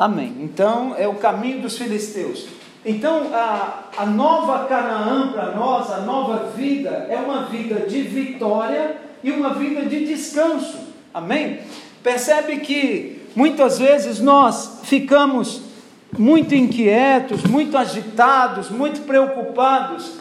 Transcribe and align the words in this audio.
Amém. 0.00 0.34
Então, 0.40 0.94
é 0.96 1.06
o 1.06 1.16
caminho 1.16 1.60
dos 1.60 1.76
filisteus. 1.76 2.46
Então, 2.86 3.34
a, 3.34 3.80
a 3.98 4.06
nova 4.06 4.64
Canaã 4.64 5.30
para 5.30 5.54
nós, 5.54 5.90
a 5.90 5.98
nova 5.98 6.52
vida, 6.56 7.06
é 7.10 7.16
uma 7.16 7.44
vida 7.44 7.80
de 7.80 8.00
vitória 8.00 8.96
e 9.22 9.30
uma 9.30 9.52
vida 9.52 9.84
de 9.84 10.06
descanso. 10.06 10.78
Amém? 11.12 11.60
Percebe 12.02 12.60
que 12.60 13.26
muitas 13.36 13.78
vezes 13.78 14.20
nós 14.20 14.80
ficamos 14.84 15.60
muito 16.16 16.54
inquietos, 16.54 17.44
muito 17.44 17.76
agitados, 17.76 18.70
muito 18.70 19.02
preocupados 19.02 20.14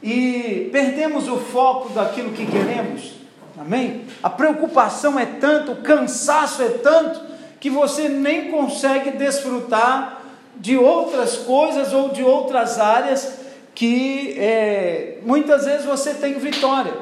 e 0.00 0.68
perdemos 0.70 1.26
o 1.26 1.36
foco 1.38 1.92
daquilo 1.92 2.30
que 2.30 2.46
queremos. 2.46 3.14
Amém? 3.58 4.02
A 4.22 4.30
preocupação 4.30 5.18
é 5.18 5.26
tanto, 5.26 5.72
o 5.72 5.82
cansaço 5.82 6.62
é 6.62 6.68
tanto, 6.68 7.35
que 7.60 7.70
você 7.70 8.08
nem 8.08 8.50
consegue 8.50 9.12
desfrutar 9.12 10.22
de 10.56 10.76
outras 10.76 11.36
coisas 11.36 11.92
ou 11.92 12.10
de 12.10 12.22
outras 12.22 12.78
áreas 12.78 13.40
que 13.74 14.34
é, 14.38 15.18
muitas 15.24 15.66
vezes 15.66 15.84
você 15.84 16.14
tem 16.14 16.34
vitória. 16.34 16.94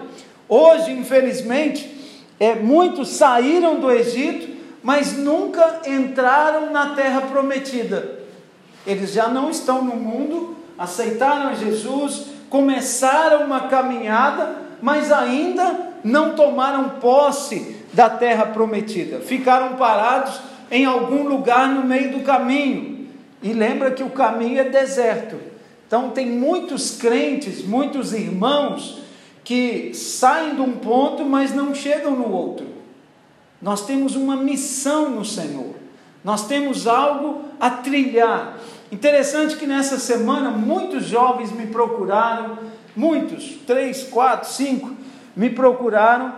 Hoje, 0.49 0.91
infelizmente, 0.91 1.89
é, 2.39 2.57
muitos 2.57 3.11
saíram 3.11 3.79
do 3.79 3.91
Egito, 3.91 4.53
mas 4.83 5.17
nunca 5.17 5.83
entraram 5.87 6.73
na 6.73 6.95
terra 6.95 7.23
prometida. 7.23 8.19
Eles 8.87 9.13
já 9.13 9.29
não 9.29 9.49
estão 9.49 9.83
no 9.83 9.97
mundo, 9.97 10.57
aceitaram 10.77 11.55
Jesus, 11.55 12.27
começaram 12.51 13.47
uma 13.47 13.69
caminhada, 13.69 14.57
mas 14.83 15.11
ainda 15.11 15.95
não 16.03 16.35
tomaram 16.35 16.91
posse 17.01 17.77
da 17.95 18.11
terra 18.11 18.47
prometida. 18.47 19.21
Ficaram 19.21 19.77
parados 19.77 20.41
em 20.71 20.85
algum 20.85 21.29
lugar 21.29 21.69
no 21.69 21.85
meio 21.85 22.13
do 22.13 22.21
caminho. 22.21 23.09
E 23.43 23.53
lembra 23.53 23.93
que 23.93 24.03
o 24.03 24.11
caminho 24.11 24.61
é 24.61 24.65
deserto. 24.65 25.37
Então 25.87 26.11
tem 26.11 26.27
muitos 26.27 26.97
crentes, 26.97 27.65
muitos 27.65 28.13
irmãos 28.13 29.01
que 29.45 29.93
saem 29.95 30.55
de 30.55 30.61
um 30.61 30.73
ponto, 30.73 31.25
mas 31.25 31.55
não 31.55 31.75
chegam 31.75 32.13
no 32.13 32.33
outro. 32.33 32.67
Nós 33.61 33.87
temos 33.87 34.17
uma 34.17 34.37
missão 34.37 35.11
no 35.11 35.25
Senhor. 35.25 35.75
Nós 36.25 36.47
temos 36.47 36.87
algo 36.87 37.43
a 37.61 37.71
trilhar. 37.71 38.59
Interessante 38.91 39.57
que 39.57 39.67
nessa 39.67 39.99
semana 39.99 40.51
muitos 40.51 41.05
jovens 41.05 41.53
me 41.53 41.67
procuraram, 41.67 42.59
muitos, 42.97 43.59
três, 43.67 44.05
quatro, 44.05 44.51
cinco, 44.51 44.91
me 45.37 45.51
procuraram 45.51 46.35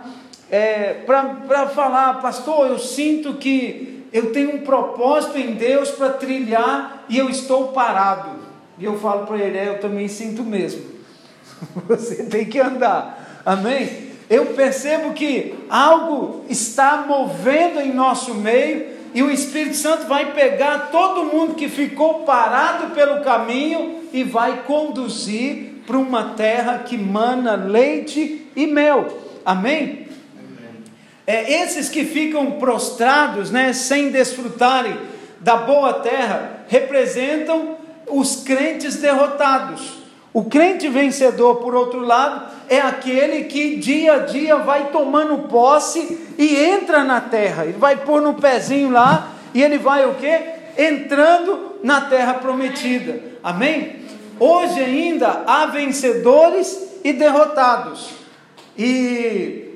é, 0.49 0.93
para 1.05 1.67
falar, 1.67 2.15
pastor, 2.21 2.67
eu 2.67 2.79
sinto 2.79 3.33
que 3.33 4.05
eu 4.13 4.31
tenho 4.31 4.55
um 4.55 4.59
propósito 4.59 5.37
em 5.37 5.53
Deus 5.53 5.91
para 5.91 6.09
trilhar 6.11 7.05
e 7.09 7.17
eu 7.17 7.29
estou 7.29 7.69
parado. 7.69 8.29
E 8.79 8.85
eu 8.85 8.97
falo 8.97 9.25
para 9.25 9.37
ele, 9.37 9.57
é, 9.57 9.67
eu 9.67 9.79
também 9.79 10.07
sinto 10.07 10.43
mesmo. 10.43 10.83
Você 11.87 12.23
tem 12.23 12.45
que 12.45 12.59
andar, 12.59 13.41
amém? 13.45 14.07
Eu 14.29 14.47
percebo 14.47 15.13
que 15.13 15.55
algo 15.69 16.45
está 16.49 17.05
movendo 17.07 17.79
em 17.79 17.93
nosso 17.93 18.33
meio 18.33 18.97
e 19.13 19.23
o 19.23 19.31
Espírito 19.31 19.75
Santo 19.75 20.05
vai 20.05 20.33
pegar 20.33 20.89
todo 20.91 21.25
mundo 21.25 21.55
que 21.55 21.69
ficou 21.69 22.25
parado 22.25 22.93
pelo 22.93 23.21
caminho 23.21 24.01
e 24.11 24.23
vai 24.23 24.63
conduzir 24.63 25.81
para 25.87 25.97
uma 25.97 26.31
terra 26.35 26.79
que 26.79 26.97
mana 26.97 27.55
leite 27.55 28.45
e 28.55 28.67
mel. 28.67 29.07
Amém? 29.45 30.06
É, 31.27 31.61
esses 31.61 31.89
que 31.89 32.05
ficam 32.05 32.51
prostrados, 32.51 33.51
né, 33.51 33.73
sem 33.73 34.09
desfrutarem 34.09 34.97
da 35.41 35.57
boa 35.57 35.95
terra, 35.95 36.63
representam 36.69 37.75
os 38.09 38.37
crentes 38.37 38.95
derrotados. 38.95 39.97
O 40.33 40.45
crente 40.45 40.87
vencedor, 40.87 41.55
por 41.55 41.75
outro 41.75 41.99
lado, 41.99 42.45
é 42.69 42.79
aquele 42.79 43.43
que 43.43 43.75
dia 43.75 44.13
a 44.13 44.19
dia 44.19 44.55
vai 44.57 44.87
tomando 44.87 45.49
posse 45.49 46.17
e 46.37 46.55
entra 46.55 47.03
na 47.03 47.19
terra. 47.19 47.65
Ele 47.65 47.77
vai 47.77 47.97
pôr 47.97 48.21
no 48.21 48.35
pezinho 48.35 48.89
lá 48.89 49.31
e 49.53 49.61
ele 49.61 49.77
vai 49.77 50.05
o 50.05 50.15
quê? 50.15 50.39
Entrando 50.77 51.79
na 51.83 52.01
terra 52.01 52.35
prometida. 52.35 53.19
Amém? 53.43 53.97
Hoje 54.39 54.79
ainda 54.79 55.43
há 55.45 55.65
vencedores 55.65 56.99
e 57.03 57.11
derrotados. 57.11 58.11
E 58.77 59.66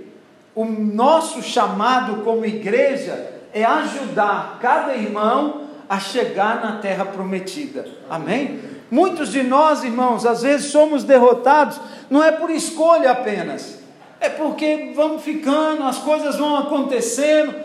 o 0.56 0.66
nosso 0.66 1.42
chamado 1.42 2.24
como 2.24 2.46
igreja 2.46 3.32
é 3.54 3.64
ajudar 3.64 4.60
cada 4.62 4.96
irmão 4.96 5.62
a 5.90 6.00
chegar 6.00 6.62
na 6.62 6.78
terra 6.78 7.06
prometida. 7.06 7.86
Amém? 8.10 8.60
Muitos 8.90 9.32
de 9.32 9.44
nós, 9.44 9.84
irmãos, 9.84 10.26
às 10.26 10.42
vezes 10.42 10.72
somos 10.72 11.04
derrotados, 11.04 11.80
não 12.10 12.24
é 12.24 12.32
por 12.32 12.50
escolha 12.50 13.12
apenas, 13.12 13.80
é 14.20 14.30
porque 14.30 14.92
vamos 14.96 15.24
ficando, 15.24 15.84
as 15.84 15.98
coisas 15.98 16.38
vão 16.38 16.58
acontecendo, 16.58 17.56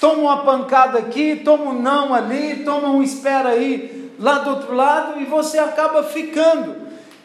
toma 0.00 0.22
uma 0.22 0.36
pancada 0.38 0.98
aqui, 0.98 1.36
toma 1.36 1.70
um 1.70 1.80
não 1.80 2.14
ali, 2.14 2.62
toma 2.64 2.88
um 2.88 3.02
espera 3.02 3.50
aí 3.50 4.10
lá 4.18 4.38
do 4.38 4.50
outro 4.50 4.74
lado 4.74 5.20
e 5.20 5.24
você 5.24 5.58
acaba 5.58 6.02
ficando. 6.02 6.76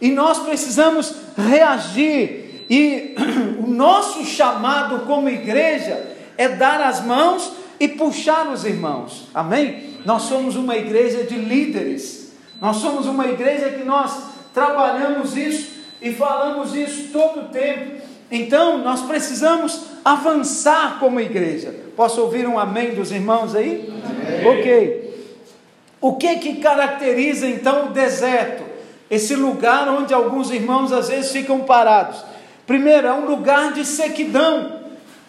E 0.01 0.11
nós 0.11 0.39
precisamos 0.39 1.15
reagir. 1.37 2.44
E 2.69 3.15
o 3.63 3.67
nosso 3.67 4.23
chamado 4.25 5.05
como 5.05 5.29
igreja 5.29 6.05
é 6.37 6.49
dar 6.49 6.81
as 6.81 7.03
mãos 7.03 7.51
e 7.79 7.87
puxar 7.87 8.47
os 8.47 8.65
irmãos. 8.65 9.27
Amém? 9.33 9.95
Nós 10.05 10.23
somos 10.23 10.55
uma 10.55 10.75
igreja 10.75 11.23
de 11.23 11.35
líderes. 11.35 12.33
Nós 12.61 12.77
somos 12.77 13.05
uma 13.05 13.27
igreja 13.27 13.69
que 13.69 13.83
nós 13.83 14.17
trabalhamos 14.53 15.35
isso 15.35 15.75
e 16.01 16.13
falamos 16.13 16.75
isso 16.75 17.09
todo 17.11 17.41
o 17.41 17.47
tempo. 17.49 18.01
Então, 18.31 18.79
nós 18.79 19.01
precisamos 19.01 19.81
avançar 20.03 20.99
como 20.99 21.19
igreja. 21.19 21.73
Posso 21.95 22.21
ouvir 22.21 22.47
um 22.47 22.57
amém 22.57 22.95
dos 22.95 23.11
irmãos 23.11 23.55
aí? 23.55 23.93
Amém. 24.03 24.59
Ok. 24.59 25.05
O 26.01 26.13
que 26.15 26.35
que 26.35 26.55
caracteriza 26.55 27.47
então 27.47 27.87
o 27.87 27.89
deserto? 27.89 28.63
Esse 29.09 29.35
lugar 29.35 29.87
onde 29.89 30.13
alguns 30.13 30.51
irmãos 30.51 30.91
às 30.91 31.09
vezes 31.09 31.31
ficam 31.31 31.61
parados. 31.61 32.23
Primeiro, 32.65 33.07
é 33.07 33.13
um 33.13 33.25
lugar 33.25 33.73
de 33.73 33.85
sequidão. 33.85 34.81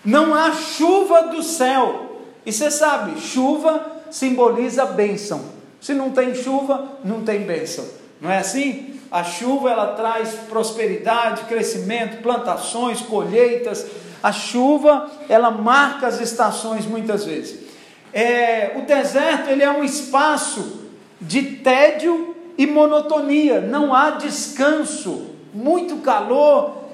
Não 0.05 0.35
há 0.35 0.53
chuva 0.53 1.23
do 1.25 1.43
céu. 1.43 2.21
E 2.45 2.53
você 2.53 2.71
sabe, 2.71 3.21
chuva 3.21 3.95
simboliza 4.11 4.87
bênção. 4.87 5.57
Se 5.81 5.93
não 5.93 6.11
tem 6.11 6.35
chuva, 6.35 6.99
não 7.05 7.23
tem 7.23 7.41
bênção. 7.41 7.85
Não 8.21 8.31
é 8.31 8.39
assim? 8.39 9.01
A 9.11 9.23
chuva 9.23 9.71
ela 9.71 9.89
traz 9.95 10.31
prosperidade, 10.49 11.45
crescimento, 11.45 12.23
plantações, 12.23 13.01
colheitas. 13.01 13.87
A 14.23 14.33
chuva 14.33 15.11
ela 15.29 15.51
marca 15.51 16.07
as 16.07 16.21
estações 16.21 16.87
muitas 16.87 17.25
vezes. 17.25 17.67
É, 18.13 18.73
o 18.77 18.83
deserto 18.83 19.51
ele 19.51 19.63
é 19.63 19.71
um 19.71 19.85
espaço 19.85 20.87
de 21.21 21.43
tédio 21.43 22.35
e 22.57 22.67
monotonia. 22.67 23.61
Não 23.61 23.95
há 23.95 24.11
descanso. 24.13 25.35
Muito 25.53 25.97
calor 25.97 26.86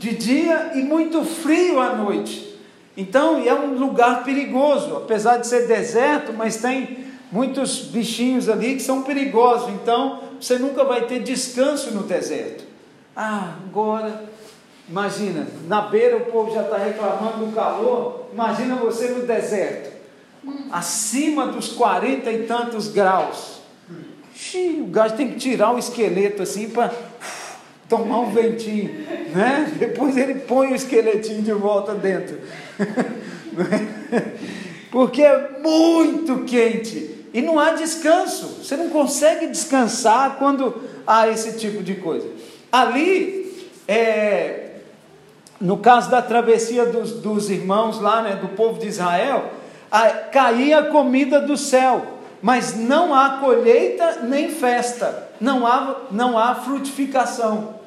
de 0.00 0.16
dia 0.16 0.72
e 0.74 0.82
muito 0.82 1.22
frio 1.22 1.78
à 1.78 1.94
noite. 1.94 2.58
Então 2.96 3.36
é 3.46 3.52
um 3.52 3.78
lugar 3.78 4.24
perigoso, 4.24 4.96
apesar 4.96 5.36
de 5.36 5.46
ser 5.46 5.68
deserto, 5.68 6.32
mas 6.32 6.56
tem 6.56 7.04
muitos 7.30 7.82
bichinhos 7.82 8.48
ali 8.48 8.76
que 8.76 8.82
são 8.82 9.02
perigosos. 9.02 9.68
Então 9.68 10.22
você 10.40 10.58
nunca 10.58 10.84
vai 10.84 11.02
ter 11.02 11.22
descanso 11.22 11.90
no 11.90 12.04
deserto. 12.04 12.64
Ah, 13.14 13.56
agora, 13.68 14.24
imagina, 14.88 15.46
na 15.68 15.82
beira 15.82 16.16
o 16.16 16.24
povo 16.32 16.54
já 16.54 16.62
está 16.62 16.78
reclamando 16.78 17.44
do 17.44 17.54
calor, 17.54 18.30
imagina 18.32 18.76
você 18.76 19.08
no 19.08 19.26
deserto, 19.26 19.92
acima 20.72 21.46
dos 21.46 21.68
40 21.68 22.32
e 22.32 22.46
tantos 22.46 22.88
graus. 22.88 23.60
Xiii, 24.34 24.80
o 24.80 24.86
gajo 24.86 25.14
tem 25.14 25.28
que 25.28 25.38
tirar 25.38 25.74
o 25.74 25.78
esqueleto 25.78 26.42
assim 26.42 26.70
para 26.70 26.90
tomar 27.90 28.20
um 28.20 28.30
ventinho, 28.30 29.04
né? 29.34 29.70
Depois 29.76 30.16
ele 30.16 30.36
põe 30.36 30.68
o 30.68 30.74
esqueletinho 30.76 31.42
de 31.42 31.52
volta 31.52 31.92
dentro. 31.92 32.38
Porque 34.92 35.22
é 35.22 35.58
muito 35.60 36.44
quente. 36.44 37.26
E 37.34 37.42
não 37.42 37.58
há 37.58 37.72
descanso. 37.72 38.62
Você 38.62 38.76
não 38.76 38.90
consegue 38.90 39.48
descansar 39.48 40.36
quando 40.38 40.82
há 41.06 41.28
esse 41.28 41.58
tipo 41.58 41.82
de 41.82 41.96
coisa. 41.96 42.28
Ali, 42.70 43.70
é, 43.86 44.76
no 45.60 45.78
caso 45.78 46.10
da 46.10 46.22
travessia 46.22 46.86
dos, 46.86 47.14
dos 47.14 47.50
irmãos 47.50 48.00
lá, 48.00 48.22
né, 48.22 48.36
do 48.36 48.50
povo 48.50 48.78
de 48.78 48.86
Israel, 48.86 49.50
a, 49.90 50.10
caía 50.10 50.84
comida 50.84 51.40
do 51.40 51.56
céu, 51.56 52.06
mas 52.40 52.76
não 52.76 53.12
há 53.14 53.38
colheita 53.38 54.20
nem 54.22 54.48
festa, 54.48 55.28
não 55.40 55.66
há, 55.66 56.02
não 56.10 56.38
há 56.38 56.54
frutificação. 56.54 57.79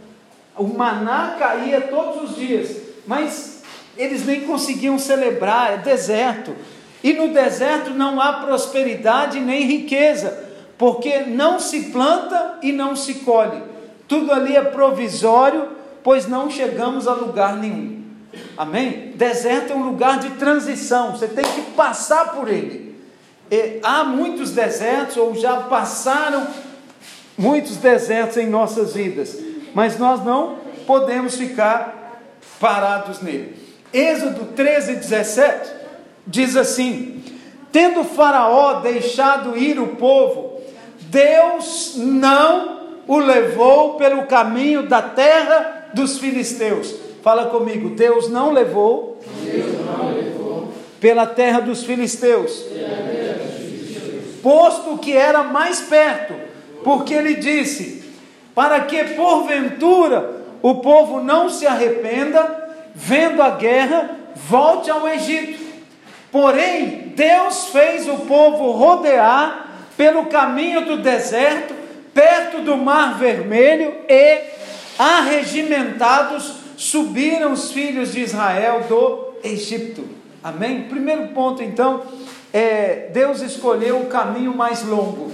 O 0.58 0.66
maná 0.66 1.36
caía 1.40 1.82
todos 1.82 2.30
os 2.30 2.36
dias, 2.36 2.78
mas 3.08 3.64
eles 3.98 4.26
nem 4.26 4.42
conseguiam 4.42 5.00
celebrar, 5.00 5.74
é 5.74 5.78
deserto. 5.78 6.56
E 7.04 7.14
no 7.14 7.30
deserto 7.30 7.92
não 7.92 8.22
há 8.22 8.34
prosperidade 8.34 9.40
nem 9.40 9.64
riqueza, 9.64 10.52
porque 10.78 11.20
não 11.22 11.60
se 11.60 11.92
planta 11.92 12.60
e 12.62 12.72
não 12.72 12.96
se 12.96 13.16
colhe. 13.16 13.62
Tudo 14.08 14.32
ali 14.32 14.56
é 14.56 14.62
provisório, 14.62 15.70
pois 16.04 16.28
não 16.28 16.50
chegamos 16.50 17.08
a 17.08 17.14
lugar 17.14 17.58
nenhum. 17.58 18.04
Amém? 18.58 19.14
Deserto 19.16 19.74
é 19.74 19.76
um 19.76 19.84
lugar 19.84 20.20
de 20.20 20.32
transição, 20.32 21.12
você 21.12 21.28
tem 21.28 21.44
que 21.44 21.62
passar 21.72 22.32
por 22.34 22.48
ele. 22.48 22.96
E 23.50 23.80
há 23.84 24.04
muitos 24.04 24.52
desertos, 24.52 25.18
ou 25.18 25.36
já 25.36 25.58
passaram 25.58 26.48
muitos 27.38 27.78
desertos 27.78 28.38
em 28.38 28.48
nossas 28.48 28.94
vidas, 28.94 29.38
mas 29.74 29.98
nós 29.98 30.24
não 30.24 30.58
podemos 30.86 31.36
ficar 31.36 32.22
parados 32.60 33.22
nele. 33.22 33.56
Êxodo 33.94 34.46
13, 34.56 34.96
17 34.96 35.72
diz 36.26 36.56
assim: 36.56 37.24
Tendo 37.72 38.04
Faraó 38.04 38.80
deixado 38.82 39.58
ir 39.58 39.80
o 39.80 39.96
povo, 39.96 40.62
Deus 41.02 41.94
não 41.98 42.82
o 43.08 43.18
levou 43.18 43.96
pelo 43.96 44.26
caminho 44.26 44.88
da 44.88 45.02
terra 45.02 45.90
dos 45.94 46.18
filisteus. 46.18 46.96
Fala 47.22 47.46
comigo, 47.46 47.92
Deus 47.92 48.30
não 48.30 48.52
levou, 48.52 49.20
Deus 49.44 49.86
não 49.86 50.14
levou 50.14 50.74
pela 51.00 51.26
terra 51.26 51.60
dos 51.60 51.84
filisteus, 51.84 52.66
posto 54.42 54.98
que 54.98 55.16
era 55.16 55.44
mais 55.44 55.82
perto, 55.82 56.34
porque 56.84 57.14
ele 57.14 57.36
disse: 57.36 58.03
para 58.54 58.82
que 58.82 59.04
porventura 59.16 60.42
o 60.62 60.76
povo 60.76 61.22
não 61.22 61.50
se 61.50 61.68
arrependa, 61.68 62.70
vendo 62.96 63.42
a 63.42 63.50
guerra, 63.52 64.12
volte 64.36 64.90
ao 64.90 65.08
Egito. 65.08 65.62
Porém, 66.32 67.14
Deus 67.16 67.66
fez 67.68 68.08
o 68.08 68.20
povo 68.20 68.72
rodear 68.72 69.68
pelo 69.98 70.26
caminho 70.26 70.86
do 70.86 70.98
deserto, 70.98 71.74
perto 72.14 72.60
do 72.60 72.78
Mar 72.78 73.18
Vermelho, 73.18 73.94
e 74.08 74.42
arregimentados 74.98 76.56
subiram 76.78 77.52
os 77.52 77.72
filhos 77.72 78.14
de 78.14 78.22
Israel 78.22 78.86
do 78.88 79.34
Egito. 79.44 80.08
Amém? 80.44 80.84
Primeiro 80.84 81.28
ponto, 81.30 81.62
então, 81.62 82.04
é 82.54 83.10
Deus 83.14 83.42
escolheu 83.42 83.98
o 84.02 84.06
caminho 84.06 84.54
mais 84.54 84.84
longo, 84.84 85.32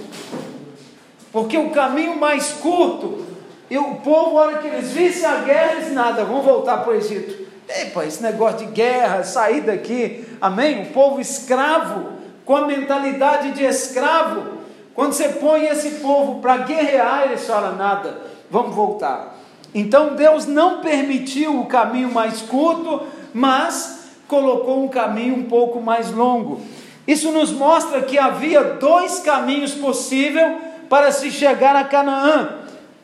porque 1.31 1.57
o 1.57 1.69
caminho 1.69 2.17
mais 2.17 2.51
curto 2.53 3.25
e 3.69 3.77
o 3.77 3.95
povo, 3.95 4.35
na 4.35 4.41
hora 4.41 4.57
que 4.57 4.67
eles 4.67 4.91
vissem 4.91 5.25
a 5.25 5.37
guerra, 5.37 5.73
eles 5.73 5.93
nada, 5.93 6.25
vão 6.25 6.41
voltar 6.41 6.77
para 6.77 6.91
o 6.91 6.95
Egito. 6.95 7.47
Epa, 7.67 8.03
esse 8.03 8.21
negócio 8.23 8.65
de 8.65 8.65
guerra, 8.65 9.23
sair 9.23 9.61
daqui, 9.61 10.25
amém? 10.41 10.83
O 10.83 10.85
povo 10.87 11.21
escravo, 11.21 12.13
com 12.43 12.55
a 12.55 12.65
mentalidade 12.65 13.51
de 13.51 13.63
escravo. 13.63 14.57
Quando 14.95 15.13
você 15.13 15.29
põe 15.29 15.67
esse 15.67 15.99
povo 15.99 16.41
para 16.41 16.57
guerrear, 16.57 17.25
eles 17.25 17.45
falam 17.45 17.75
nada, 17.75 18.21
vamos 18.49 18.75
voltar. 18.75 19.37
Então 19.73 20.15
Deus 20.15 20.47
não 20.47 20.81
permitiu 20.81 21.59
o 21.59 21.67
caminho 21.67 22.11
mais 22.11 22.41
curto, 22.41 23.03
mas 23.31 23.99
colocou 24.27 24.83
um 24.83 24.87
caminho 24.87 25.35
um 25.35 25.43
pouco 25.43 25.79
mais 25.79 26.11
longo. 26.11 26.59
Isso 27.07 27.31
nos 27.31 27.51
mostra 27.51 28.01
que 28.01 28.17
havia 28.17 28.63
dois 28.63 29.19
caminhos 29.19 29.75
possíveis 29.75 30.68
para 30.89 31.11
se 31.11 31.29
chegar 31.31 31.75
a 31.75 31.83
Canaã. 31.83 32.55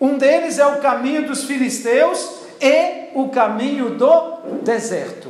Um 0.02 0.18
deles 0.18 0.60
é 0.60 0.66
o 0.66 0.80
caminho 0.80 1.28
dos 1.28 1.46
filisteus 1.46 2.40
e 2.60 3.10
o 3.14 3.30
caminho 3.30 3.92
do 3.92 4.60
deserto. 4.64 5.30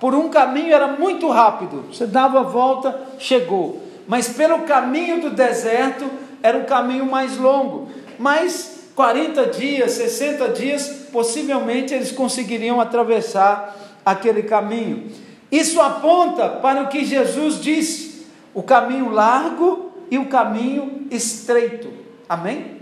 Por 0.00 0.14
um 0.14 0.28
caminho 0.28 0.74
era 0.74 0.88
muito 0.88 1.28
rápido, 1.30 1.84
você 1.92 2.06
dava 2.06 2.40
a 2.40 2.42
volta, 2.42 2.98
chegou. 3.18 3.82
Mas 4.08 4.28
pelo 4.28 4.60
caminho 4.60 5.20
do 5.20 5.30
deserto 5.30 6.08
era 6.42 6.58
o 6.58 6.64
caminho 6.64 7.06
mais 7.06 7.36
longo. 7.36 7.88
Mas 8.18 8.90
40 8.94 9.46
dias, 9.46 9.92
60 9.92 10.48
dias, 10.48 10.88
possivelmente 11.12 11.94
eles 11.94 12.12
conseguiriam 12.12 12.80
atravessar 12.80 13.76
aquele 14.04 14.42
caminho. 14.42 15.10
Isso 15.50 15.80
aponta 15.80 16.48
para 16.48 16.82
o 16.82 16.88
que 16.88 17.04
Jesus 17.04 17.60
disse: 17.60 18.26
o 18.54 18.62
caminho 18.62 19.10
largo 19.10 19.85
e 20.10 20.18
o 20.18 20.26
caminho 20.26 21.06
estreito. 21.10 21.88
Amém? 22.28 22.76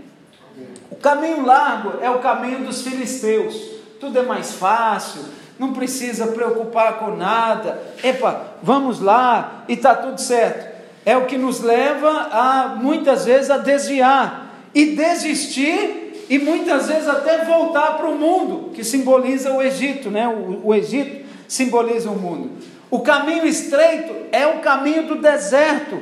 O 0.89 0.95
caminho 0.95 1.45
largo 1.45 1.99
é 2.01 2.09
o 2.09 2.19
caminho 2.19 2.65
dos 2.65 2.81
filisteus. 2.81 3.55
Tudo 3.99 4.19
é 4.19 4.21
mais 4.21 4.53
fácil, 4.53 5.21
não 5.57 5.73
precisa 5.73 6.27
preocupar 6.27 6.99
com 6.99 7.15
nada. 7.15 7.81
Epa, 8.03 8.55
vamos 8.61 8.99
lá 8.99 9.63
e 9.67 9.73
está 9.73 9.95
tudo 9.95 10.19
certo. 10.19 10.75
É 11.05 11.15
o 11.15 11.25
que 11.25 11.37
nos 11.37 11.61
leva 11.61 12.09
a 12.31 12.75
muitas 12.75 13.25
vezes 13.25 13.49
a 13.49 13.57
desviar 13.57 14.49
e 14.73 14.95
desistir 14.95 16.25
e 16.29 16.39
muitas 16.39 16.87
vezes 16.87 17.07
até 17.07 17.45
voltar 17.45 17.97
para 17.97 18.07
o 18.07 18.17
mundo, 18.17 18.71
que 18.73 18.83
simboliza 18.83 19.51
o 19.51 19.61
Egito, 19.61 20.09
né? 20.09 20.27
O, 20.27 20.67
o 20.67 20.73
Egito 20.73 21.25
simboliza 21.47 22.09
o 22.09 22.17
mundo. 22.17 22.51
O 22.89 22.99
caminho 22.99 23.45
estreito 23.45 24.13
é 24.31 24.47
o 24.47 24.59
caminho 24.59 25.07
do 25.07 25.15
deserto, 25.15 26.01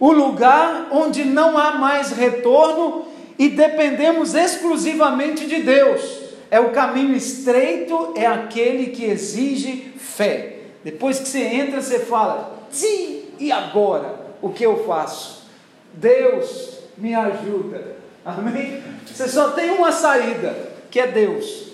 o 0.00 0.12
lugar 0.12 0.88
onde 0.92 1.24
não 1.24 1.58
há 1.58 1.72
mais 1.72 2.10
retorno 2.10 3.06
e 3.38 3.48
dependemos 3.48 4.34
exclusivamente 4.34 5.46
de 5.46 5.62
Deus. 5.62 6.28
É 6.50 6.58
o 6.58 6.70
caminho 6.70 7.14
estreito, 7.14 8.14
é 8.16 8.26
aquele 8.26 8.86
que 8.86 9.04
exige 9.04 9.92
fé. 9.98 10.56
Depois 10.82 11.18
que 11.18 11.28
você 11.28 11.42
entra, 11.42 11.80
você 11.80 12.00
fala: 12.00 12.58
sim, 12.70 13.24
e 13.38 13.52
agora? 13.52 14.28
O 14.40 14.50
que 14.50 14.64
eu 14.64 14.84
faço? 14.84 15.46
Deus 15.92 16.78
me 16.96 17.14
ajuda. 17.14 17.96
Amém? 18.24 18.82
Você 19.06 19.28
só 19.28 19.50
tem 19.50 19.70
uma 19.70 19.90
saída, 19.90 20.56
que 20.90 21.00
é 21.00 21.06
Deus. 21.06 21.68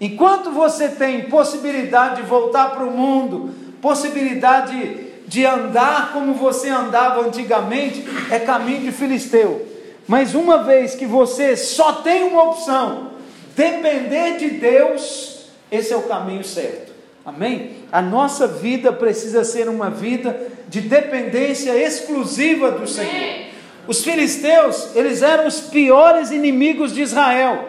Enquanto 0.00 0.50
você 0.50 0.88
tem 0.88 1.28
possibilidade 1.28 2.16
de 2.16 2.22
voltar 2.22 2.70
para 2.70 2.84
o 2.84 2.90
mundo, 2.90 3.54
possibilidade 3.80 5.01
de 5.26 5.46
andar 5.46 6.12
como 6.12 6.34
você 6.34 6.68
andava 6.68 7.20
antigamente, 7.20 8.04
é 8.30 8.38
caminho 8.38 8.82
de 8.82 8.92
filisteu. 8.92 9.66
Mas 10.06 10.34
uma 10.34 10.62
vez 10.62 10.94
que 10.94 11.06
você 11.06 11.56
só 11.56 11.92
tem 11.94 12.24
uma 12.24 12.50
opção, 12.50 13.12
depender 13.56 14.36
de 14.38 14.50
Deus, 14.50 15.46
esse 15.70 15.92
é 15.92 15.96
o 15.96 16.02
caminho 16.02 16.44
certo. 16.44 16.92
Amém? 17.24 17.76
A 17.90 18.02
nossa 18.02 18.46
vida 18.46 18.92
precisa 18.92 19.44
ser 19.44 19.68
uma 19.68 19.88
vida 19.88 20.48
de 20.68 20.80
dependência 20.80 21.70
exclusiva 21.76 22.72
do 22.72 22.86
Senhor. 22.86 23.46
Os 23.86 24.02
filisteus, 24.02 24.94
eles 24.94 25.22
eram 25.22 25.46
os 25.46 25.60
piores 25.60 26.30
inimigos 26.30 26.92
de 26.92 27.02
Israel. 27.02 27.68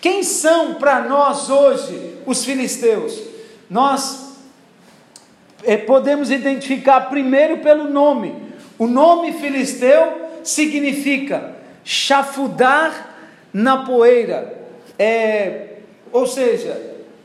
Quem 0.00 0.22
são 0.22 0.74
para 0.74 1.00
nós 1.02 1.50
hoje 1.50 2.18
os 2.26 2.44
filisteus? 2.44 3.20
Nós 3.68 4.27
podemos 5.86 6.30
identificar 6.30 7.02
primeiro 7.02 7.58
pelo 7.58 7.84
nome. 7.84 8.34
O 8.78 8.86
nome 8.86 9.32
filisteu 9.32 10.28
significa 10.44 11.56
chafudar 11.84 13.16
na 13.52 13.78
poeira. 13.78 14.56
É, 14.98 15.78
ou 16.12 16.26
seja, 16.26 16.80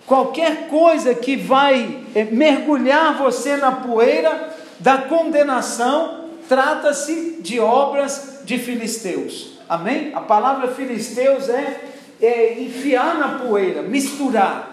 qualquer 0.06 0.68
coisa 0.68 1.14
que 1.14 1.36
vai 1.36 2.00
é, 2.16 2.24
mergulhar 2.26 3.18
você 3.18 3.56
na 3.58 3.72
poeira 3.72 4.50
da 4.80 4.98
condenação, 4.98 6.26
trata-se 6.50 7.40
de 7.42 7.60
obras 7.60 8.42
de 8.44 8.58
filisteus. 8.58 9.60
Amém? 9.70 10.12
A 10.14 10.22
palavra 10.22 10.70
filisteus 10.70 11.50
é, 11.50 11.82
é 12.22 12.62
enfiar 12.62 13.18
na 13.18 13.40
poeira, 13.40 13.82
misturar. 13.82 14.72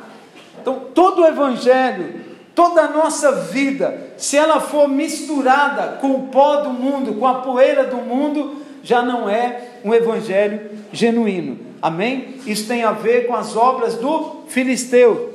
Então, 0.61 0.89
todo 0.95 1.23
o 1.23 1.27
evangelho, 1.27 2.30
toda 2.55 2.83
a 2.83 2.91
nossa 2.91 3.33
vida, 3.33 4.13
se 4.17 4.37
ela 4.37 4.61
for 4.61 4.89
misturada 4.89 5.99
com 6.01 6.13
o 6.13 6.29
pó 6.29 6.57
do 6.57 6.71
mundo, 6.71 7.15
com 7.15 7.27
a 7.27 7.41
poeira 7.41 7.85
do 7.85 7.97
mundo, 7.97 8.57
já 8.83 9.03
não 9.03 9.29
é 9.29 9.63
um 9.85 9.95
evangelho 9.95 10.71
genuíno. 10.93 11.59
Amém? 11.83 12.37
Isso 12.47 12.67
tem 12.67 12.83
a 12.83 12.93
ver 12.93 13.27
com 13.27 13.35
as 13.35 13.57
obras 13.57 13.95
do 13.95 14.43
filisteu. 14.49 15.35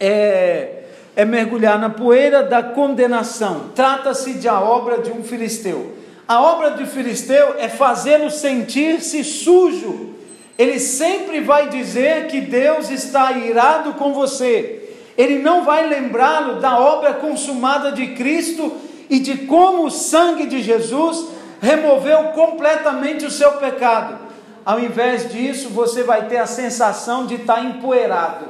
É, 0.00 0.84
é 1.14 1.24
mergulhar 1.24 1.78
na 1.78 1.90
poeira 1.90 2.42
da 2.42 2.62
condenação. 2.62 3.70
Trata-se 3.74 4.34
de 4.34 4.48
a 4.48 4.60
obra 4.60 4.98
de 4.98 5.10
um 5.10 5.22
filisteu. 5.22 5.94
A 6.26 6.40
obra 6.40 6.70
do 6.72 6.86
filisteu 6.86 7.56
é 7.58 7.68
fazê-lo 7.68 8.30
sentir-se 8.30 9.24
sujo. 9.24 10.14
Ele 10.56 10.78
sempre 10.78 11.40
vai 11.40 11.68
dizer 11.68 12.26
que 12.26 12.40
Deus 12.40 12.90
está 12.90 13.32
irado 13.32 13.94
com 13.94 14.12
você. 14.12 14.77
Ele 15.18 15.40
não 15.40 15.64
vai 15.64 15.88
lembrá-lo 15.88 16.60
da 16.60 16.78
obra 16.78 17.14
consumada 17.14 17.90
de 17.90 18.14
Cristo 18.14 18.72
e 19.10 19.18
de 19.18 19.38
como 19.38 19.86
o 19.86 19.90
sangue 19.90 20.46
de 20.46 20.62
Jesus 20.62 21.26
removeu 21.60 22.28
completamente 22.28 23.26
o 23.26 23.30
seu 23.30 23.52
pecado. 23.54 24.16
Ao 24.64 24.78
invés 24.78 25.28
disso, 25.32 25.70
você 25.70 26.04
vai 26.04 26.28
ter 26.28 26.36
a 26.36 26.46
sensação 26.46 27.26
de 27.26 27.34
estar 27.34 27.64
empoeirado. 27.64 28.44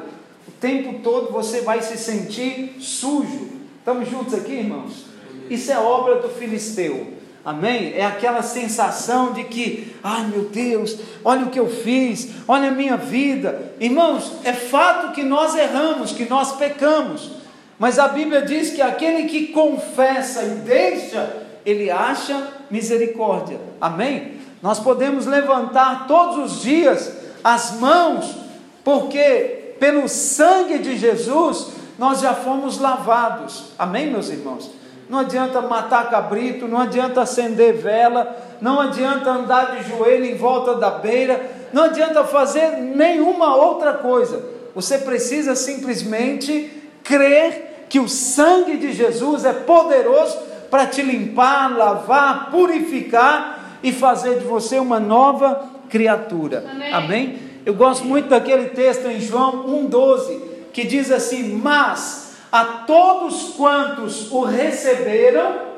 O 0.46 0.50
tempo 0.60 1.00
todo 1.02 1.32
você 1.32 1.62
vai 1.62 1.80
se 1.80 1.96
sentir 1.96 2.76
sujo. 2.80 3.48
Estamos 3.78 4.10
juntos 4.10 4.34
aqui, 4.34 4.52
irmãos? 4.52 5.06
Isso 5.48 5.72
é 5.72 5.78
obra 5.78 6.16
do 6.16 6.28
filisteu. 6.28 7.17
Amém? 7.48 7.94
É 7.96 8.04
aquela 8.04 8.42
sensação 8.42 9.32
de 9.32 9.42
que, 9.44 9.96
ai 10.04 10.26
meu 10.26 10.50
Deus, 10.50 10.98
olha 11.24 11.46
o 11.46 11.50
que 11.50 11.58
eu 11.58 11.66
fiz, 11.66 12.28
olha 12.46 12.68
a 12.68 12.72
minha 12.72 12.98
vida. 12.98 13.72
Irmãos, 13.80 14.32
é 14.44 14.52
fato 14.52 15.14
que 15.14 15.22
nós 15.22 15.56
erramos, 15.56 16.12
que 16.12 16.28
nós 16.28 16.56
pecamos. 16.56 17.30
Mas 17.78 17.98
a 17.98 18.06
Bíblia 18.06 18.42
diz 18.42 18.72
que 18.72 18.82
aquele 18.82 19.30
que 19.30 19.46
confessa 19.46 20.42
e 20.42 20.56
deixa, 20.56 21.46
ele 21.64 21.90
acha 21.90 22.48
misericórdia. 22.70 23.58
Amém? 23.80 24.34
Nós 24.62 24.78
podemos 24.78 25.24
levantar 25.24 26.06
todos 26.06 26.52
os 26.52 26.60
dias 26.60 27.10
as 27.42 27.78
mãos, 27.80 28.36
porque 28.84 29.74
pelo 29.80 30.06
sangue 30.06 30.80
de 30.80 30.98
Jesus 30.98 31.68
nós 31.98 32.20
já 32.20 32.34
fomos 32.34 32.78
lavados. 32.78 33.72
Amém, 33.78 34.10
meus 34.10 34.28
irmãos? 34.28 34.70
Não 35.08 35.20
adianta 35.20 35.60
matar 35.60 36.10
cabrito, 36.10 36.68
não 36.68 36.80
adianta 36.80 37.22
acender 37.22 37.74
vela, 37.74 38.36
não 38.60 38.80
adianta 38.80 39.30
andar 39.30 39.76
de 39.76 39.88
joelho 39.88 40.26
em 40.26 40.36
volta 40.36 40.74
da 40.74 40.90
beira, 40.90 41.40
não 41.72 41.84
adianta 41.84 42.24
fazer 42.24 42.72
nenhuma 42.72 43.56
outra 43.56 43.94
coisa. 43.94 44.44
Você 44.74 44.98
precisa 44.98 45.54
simplesmente 45.54 46.70
crer 47.02 47.86
que 47.88 47.98
o 47.98 48.08
sangue 48.08 48.76
de 48.76 48.92
Jesus 48.92 49.44
é 49.44 49.52
poderoso 49.52 50.36
para 50.70 50.86
te 50.86 51.00
limpar, 51.00 51.74
lavar, 51.74 52.50
purificar 52.50 53.78
e 53.82 53.92
fazer 53.92 54.38
de 54.38 54.44
você 54.44 54.78
uma 54.78 55.00
nova 55.00 55.68
criatura. 55.88 56.64
Amém? 56.70 56.92
Amém? 56.92 57.38
Eu 57.64 57.74
gosto 57.74 58.04
muito 58.04 58.28
daquele 58.28 58.66
texto 58.70 59.06
em 59.06 59.20
João 59.20 59.66
1,12 59.88 60.40
que 60.72 60.84
diz 60.84 61.10
assim: 61.10 61.54
Mas 61.54 62.27
a 62.50 62.64
todos 62.86 63.54
quantos 63.56 64.30
o 64.32 64.42
receberam, 64.42 65.68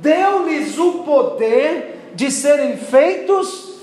deu-lhes 0.00 0.78
o 0.78 1.04
poder 1.04 2.10
de 2.14 2.30
serem 2.30 2.76
feitos 2.76 3.80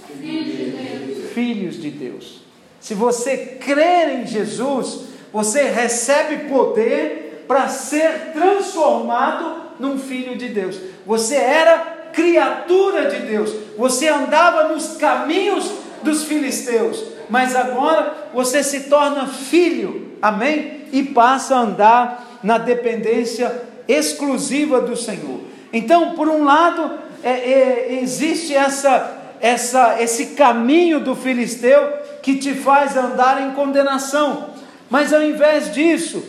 filhos 1.33 1.81
de 1.81 1.89
Deus. 1.89 2.41
Se 2.79 2.93
você 2.93 3.37
crer 3.37 4.21
em 4.21 4.27
Jesus, 4.27 5.05
você 5.31 5.63
recebe 5.63 6.49
poder 6.49 7.45
para 7.47 7.67
ser 7.67 8.31
transformado 8.33 9.63
num 9.79 9.97
filho 9.97 10.37
de 10.37 10.49
Deus. 10.49 10.79
Você 11.05 11.35
era 11.35 11.77
criatura 12.13 13.09
de 13.09 13.25
Deus, 13.25 13.51
você 13.77 14.07
andava 14.07 14.67
nos 14.67 14.97
caminhos 14.97 15.71
dos 16.03 16.25
filisteus, 16.25 17.03
mas 17.29 17.55
agora 17.55 18.29
você 18.33 18.63
se 18.63 18.81
torna 18.81 19.27
filho, 19.27 20.11
amém? 20.21 20.82
E 20.93 21.01
passa 21.01 21.55
a 21.55 21.61
andar 21.61 22.39
na 22.43 22.59
dependência 22.59 23.51
exclusiva 23.87 24.79
do 24.79 24.95
Senhor. 24.95 25.41
Então, 25.73 26.11
por 26.11 26.29
um 26.29 26.43
lado, 26.43 26.99
é, 27.23 27.31
é, 27.31 27.99
existe 28.03 28.53
essa, 28.53 29.17
essa, 29.41 29.99
esse 29.99 30.27
caminho 30.27 30.99
do 30.99 31.15
filisteu 31.15 31.93
que 32.21 32.35
te 32.35 32.53
faz 32.53 32.95
andar 32.95 33.41
em 33.41 33.53
condenação, 33.53 34.51
mas 34.87 35.11
ao 35.11 35.23
invés 35.23 35.73
disso, 35.73 36.23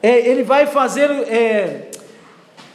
é, 0.00 0.20
ele 0.28 0.44
vai 0.44 0.66
fazer, 0.66 1.10
é, 1.10 1.88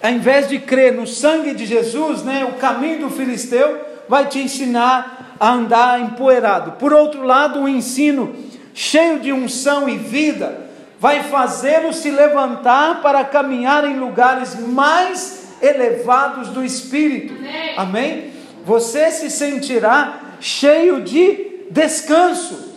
ao 0.04 0.12
invés 0.12 0.50
de 0.50 0.60
crer 0.60 0.94
no 0.94 1.08
sangue 1.08 1.54
de 1.54 1.66
Jesus, 1.66 2.22
né, 2.22 2.44
o 2.44 2.60
caminho 2.60 3.00
do 3.00 3.10
filisteu 3.10 3.80
vai 4.10 4.28
te 4.28 4.40
ensinar 4.40 5.36
a 5.40 5.54
andar 5.54 6.02
empoeirado. 6.02 6.74
Por 6.74 6.92
outro 6.92 7.24
lado, 7.24 7.60
um 7.60 7.68
ensino 7.68 8.36
cheio 8.74 9.20
de 9.20 9.32
unção 9.32 9.88
e 9.88 9.96
vida 9.96 10.69
vai 11.00 11.24
fazê-lo 11.24 11.94
se 11.94 12.12
levantar 12.12 13.02
para 13.02 13.24
caminhar 13.24 13.86
em 13.86 13.98
lugares 13.98 14.56
mais 14.60 15.48
elevados 15.62 16.50
do 16.50 16.64
Espírito. 16.64 17.34
Amém? 17.36 17.74
Amém? 17.78 18.34
Você 18.66 19.10
se 19.12 19.30
sentirá 19.32 20.20
cheio 20.40 21.02
de 21.02 21.66
descanso 21.72 22.74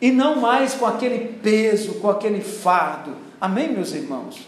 e 0.00 0.10
não 0.10 0.36
mais 0.36 0.74
com 0.74 0.86
aquele 0.86 1.34
peso, 1.42 1.94
com 1.94 2.08
aquele 2.08 2.40
fardo. 2.40 3.16
Amém, 3.40 3.68
meus 3.68 3.92
irmãos? 3.92 4.46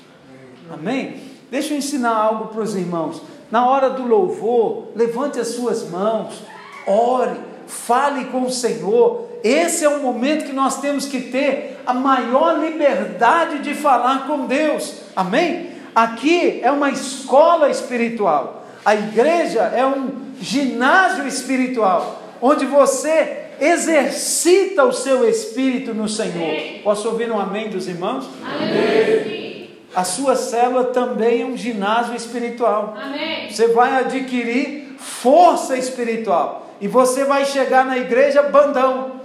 Amém? 0.70 1.20
Deixa 1.50 1.74
eu 1.74 1.78
ensinar 1.78 2.16
algo 2.16 2.46
para 2.46 2.62
os 2.62 2.74
irmãos. 2.74 3.20
Na 3.50 3.68
hora 3.68 3.90
do 3.90 4.06
louvor, 4.06 4.88
levante 4.96 5.38
as 5.38 5.48
suas 5.48 5.88
mãos, 5.90 6.42
ore, 6.86 7.38
fale 7.66 8.26
com 8.26 8.44
o 8.44 8.50
Senhor, 8.50 9.28
esse 9.42 9.84
é 9.84 9.88
o 9.88 10.00
momento 10.00 10.44
que 10.44 10.52
nós 10.52 10.80
temos 10.80 11.06
que 11.06 11.20
ter 11.20 11.80
a 11.86 11.92
maior 11.92 12.58
liberdade 12.58 13.58
de 13.60 13.74
falar 13.74 14.26
com 14.26 14.46
Deus. 14.46 15.02
Amém? 15.14 15.70
Aqui 15.94 16.60
é 16.62 16.70
uma 16.70 16.90
escola 16.90 17.68
espiritual. 17.68 18.66
A 18.84 18.94
igreja 18.94 19.60
é 19.74 19.84
um 19.86 20.10
ginásio 20.40 21.26
espiritual, 21.26 22.22
onde 22.40 22.66
você 22.66 23.42
exercita 23.60 24.84
o 24.84 24.92
seu 24.92 25.28
espírito 25.28 25.94
no 25.94 26.08
Senhor. 26.08 26.82
Posso 26.82 27.08
ouvir 27.08 27.30
um 27.30 27.38
amém 27.38 27.68
dos 27.68 27.86
irmãos? 27.86 28.28
Amém. 28.44 29.70
A 29.94 30.04
sua 30.04 30.34
célula 30.34 30.84
também 30.86 31.42
é 31.42 31.46
um 31.46 31.56
ginásio 31.56 32.16
espiritual. 32.16 32.96
Amém. 33.00 33.50
Você 33.50 33.68
vai 33.68 33.98
adquirir 33.98 34.96
força 34.98 35.76
espiritual. 35.76 36.70
E 36.80 36.88
você 36.88 37.24
vai 37.24 37.44
chegar 37.44 37.84
na 37.84 37.98
igreja 37.98 38.42
bandão. 38.42 39.21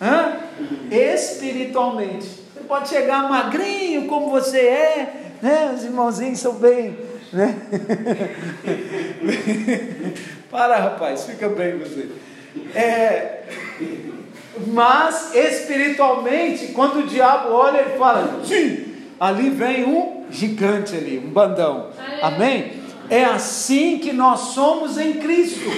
Hã? 0.00 0.36
Espiritualmente. 0.90 2.26
Você 2.26 2.60
pode 2.66 2.88
chegar 2.88 3.28
magrinho 3.28 4.06
como 4.06 4.30
você 4.30 4.58
é, 4.58 5.32
né? 5.42 5.72
Os 5.74 5.84
irmãozinhos 5.84 6.38
são 6.38 6.54
bem, 6.54 6.96
né? 7.32 7.56
Para, 10.50 10.76
rapaz, 10.76 11.24
fica 11.24 11.48
bem 11.48 11.78
você. 11.78 12.08
É, 12.74 13.42
mas 14.66 15.34
espiritualmente, 15.34 16.68
quando 16.68 17.00
o 17.00 17.06
diabo 17.06 17.52
olha, 17.52 17.80
ele 17.80 17.98
fala: 17.98 18.40
ali 19.20 19.50
vem 19.50 19.84
um 19.84 20.24
gigante 20.30 20.96
ali, 20.96 21.18
um 21.18 21.30
bandão. 21.30 21.90
Amém? 22.22 22.78
É 23.10 23.24
assim 23.24 23.98
que 23.98 24.12
nós 24.12 24.52
somos 24.52 24.98
em 24.98 25.14
Cristo. 25.14 25.70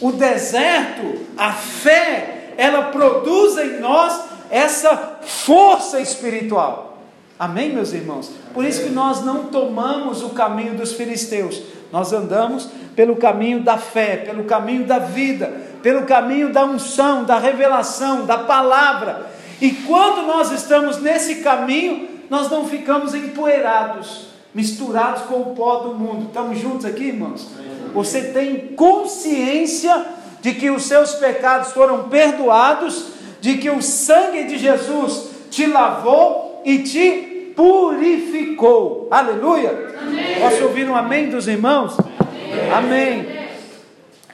O 0.00 0.12
deserto, 0.12 1.26
a 1.36 1.52
fé 1.52 2.41
ela 2.56 2.84
produz 2.84 3.56
em 3.58 3.80
nós 3.80 4.20
essa 4.50 5.18
força 5.22 6.00
espiritual. 6.00 6.98
Amém, 7.38 7.72
meus 7.72 7.92
irmãos? 7.92 8.30
Por 8.54 8.64
isso 8.64 8.84
que 8.84 8.90
nós 8.90 9.24
não 9.24 9.44
tomamos 9.44 10.22
o 10.22 10.30
caminho 10.30 10.74
dos 10.74 10.92
filisteus, 10.92 11.60
nós 11.90 12.12
andamos 12.12 12.68
pelo 12.94 13.16
caminho 13.16 13.62
da 13.62 13.78
fé, 13.78 14.18
pelo 14.18 14.44
caminho 14.44 14.84
da 14.84 14.98
vida, 14.98 15.52
pelo 15.82 16.02
caminho 16.02 16.52
da 16.52 16.64
unção, 16.64 17.24
da 17.24 17.38
revelação, 17.38 18.26
da 18.26 18.38
palavra. 18.38 19.30
E 19.60 19.70
quando 19.70 20.26
nós 20.26 20.50
estamos 20.52 20.98
nesse 21.00 21.36
caminho, 21.36 22.08
nós 22.28 22.50
não 22.50 22.64
ficamos 22.66 23.14
empoeirados, 23.14 24.26
misturados 24.54 25.22
com 25.22 25.40
o 25.40 25.54
pó 25.54 25.78
do 25.78 25.94
mundo. 25.94 26.26
Estamos 26.28 26.58
juntos 26.58 26.84
aqui, 26.84 27.04
irmãos? 27.04 27.48
Você 27.94 28.32
tem 28.32 28.68
consciência 28.74 30.04
de 30.42 30.52
que 30.54 30.70
os 30.70 30.82
seus 30.82 31.14
pecados 31.14 31.70
foram 31.70 32.08
perdoados, 32.08 33.12
de 33.40 33.58
que 33.58 33.70
o 33.70 33.80
sangue 33.80 34.44
de 34.44 34.58
Jesus 34.58 35.28
te 35.48 35.66
lavou 35.66 36.60
e 36.64 36.80
te 36.80 37.52
purificou. 37.54 39.06
Aleluia! 39.08 39.94
Amém. 40.02 40.40
Posso 40.40 40.64
ouvir 40.64 40.90
um 40.90 40.96
amém 40.96 41.30
dos 41.30 41.46
irmãos? 41.46 41.96
Amém. 42.76 43.20
amém. 43.20 43.48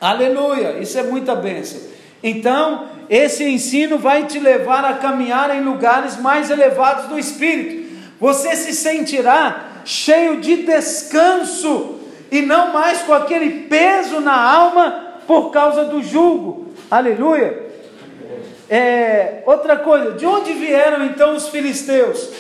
Aleluia! 0.01 0.79
Isso 0.81 0.99
é 0.99 1.03
muita 1.03 1.35
bênção. 1.35 1.79
Então, 2.23 2.87
esse 3.11 3.45
ensino 3.45 3.99
vai 3.99 4.25
te 4.25 4.39
levar 4.39 4.87
a 4.87 4.95
caminhar 4.95 5.55
em 5.55 5.63
lugares 5.63 6.17
mais 6.17 6.49
elevados 6.49 7.05
do 7.07 7.19
Espírito. 7.19 7.87
Você 8.19 8.57
se 8.57 8.73
sentirá 8.73 9.83
cheio 9.85 10.41
de 10.41 10.63
descanso 10.63 11.97
e 12.31 12.41
não 12.41 12.73
mais 12.73 13.03
com 13.03 13.13
aquele 13.13 13.67
peso 13.69 14.21
na 14.21 14.35
alma 14.35 15.08
por 15.29 15.51
causa 15.51 15.85
do 15.85 16.03
jugo. 16.03 16.69
Aleluia. 16.91 17.69
É, 18.71 19.43
outra 19.45 19.77
coisa, 19.77 20.13
de 20.13 20.25
onde 20.25 20.55
vieram 20.55 21.05
então 21.05 21.37
os 21.37 21.49
filisteus? 21.51 22.31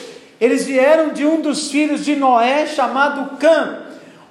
Eles 0.40 0.64
vieram 0.64 1.10
de 1.10 1.26
um 1.26 1.42
dos 1.42 1.70
filhos 1.70 2.02
de 2.02 2.16
Noé 2.16 2.66
chamado 2.66 3.36
Cã. 3.36 3.82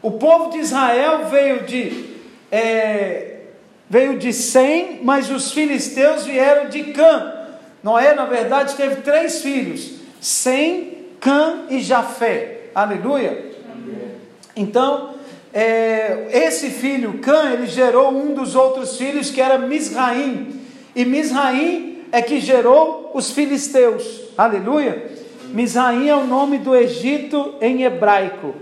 O 0.02 0.12
povo 0.12 0.50
de 0.50 0.58
Israel 0.58 1.26
veio 1.26 1.66
de 1.66 2.16
é, 2.52 3.42
veio 3.88 4.18
de 4.18 4.34
Sem, 4.34 5.02
mas 5.04 5.30
os 5.30 5.52
filisteus 5.52 6.26
vieram 6.26 6.68
de 6.68 6.86
Cã. 6.86 7.34
Noé, 7.84 8.16
na 8.16 8.26
verdade, 8.26 8.76
teve 8.76 9.02
três 9.02 9.42
filhos: 9.42 10.00
Sem, 10.20 11.06
Cã 11.20 11.66
e 11.70 11.80
Jafé. 11.80 12.70
Aleluia. 12.74 13.52
Então, 14.56 15.17
é, 15.60 16.28
esse 16.30 16.70
filho, 16.70 17.18
Cã, 17.18 17.52
ele 17.52 17.66
gerou 17.66 18.12
um 18.12 18.32
dos 18.32 18.54
outros 18.54 18.96
filhos 18.96 19.32
que 19.32 19.42
era 19.42 19.58
Misraim. 19.58 20.56
E 20.96 21.04
Misraim 21.04 22.04
é 22.12 22.22
que 22.22 22.40
gerou 22.40 23.10
os 23.16 23.32
filisteus. 23.32 24.22
Aleluia. 24.38 25.10
Misraim 25.52 26.10
é 26.10 26.16
o 26.16 26.28
nome 26.28 26.60
do 26.60 26.76
Egito 26.76 27.56
em 27.60 27.82
hebraico. 27.82 28.54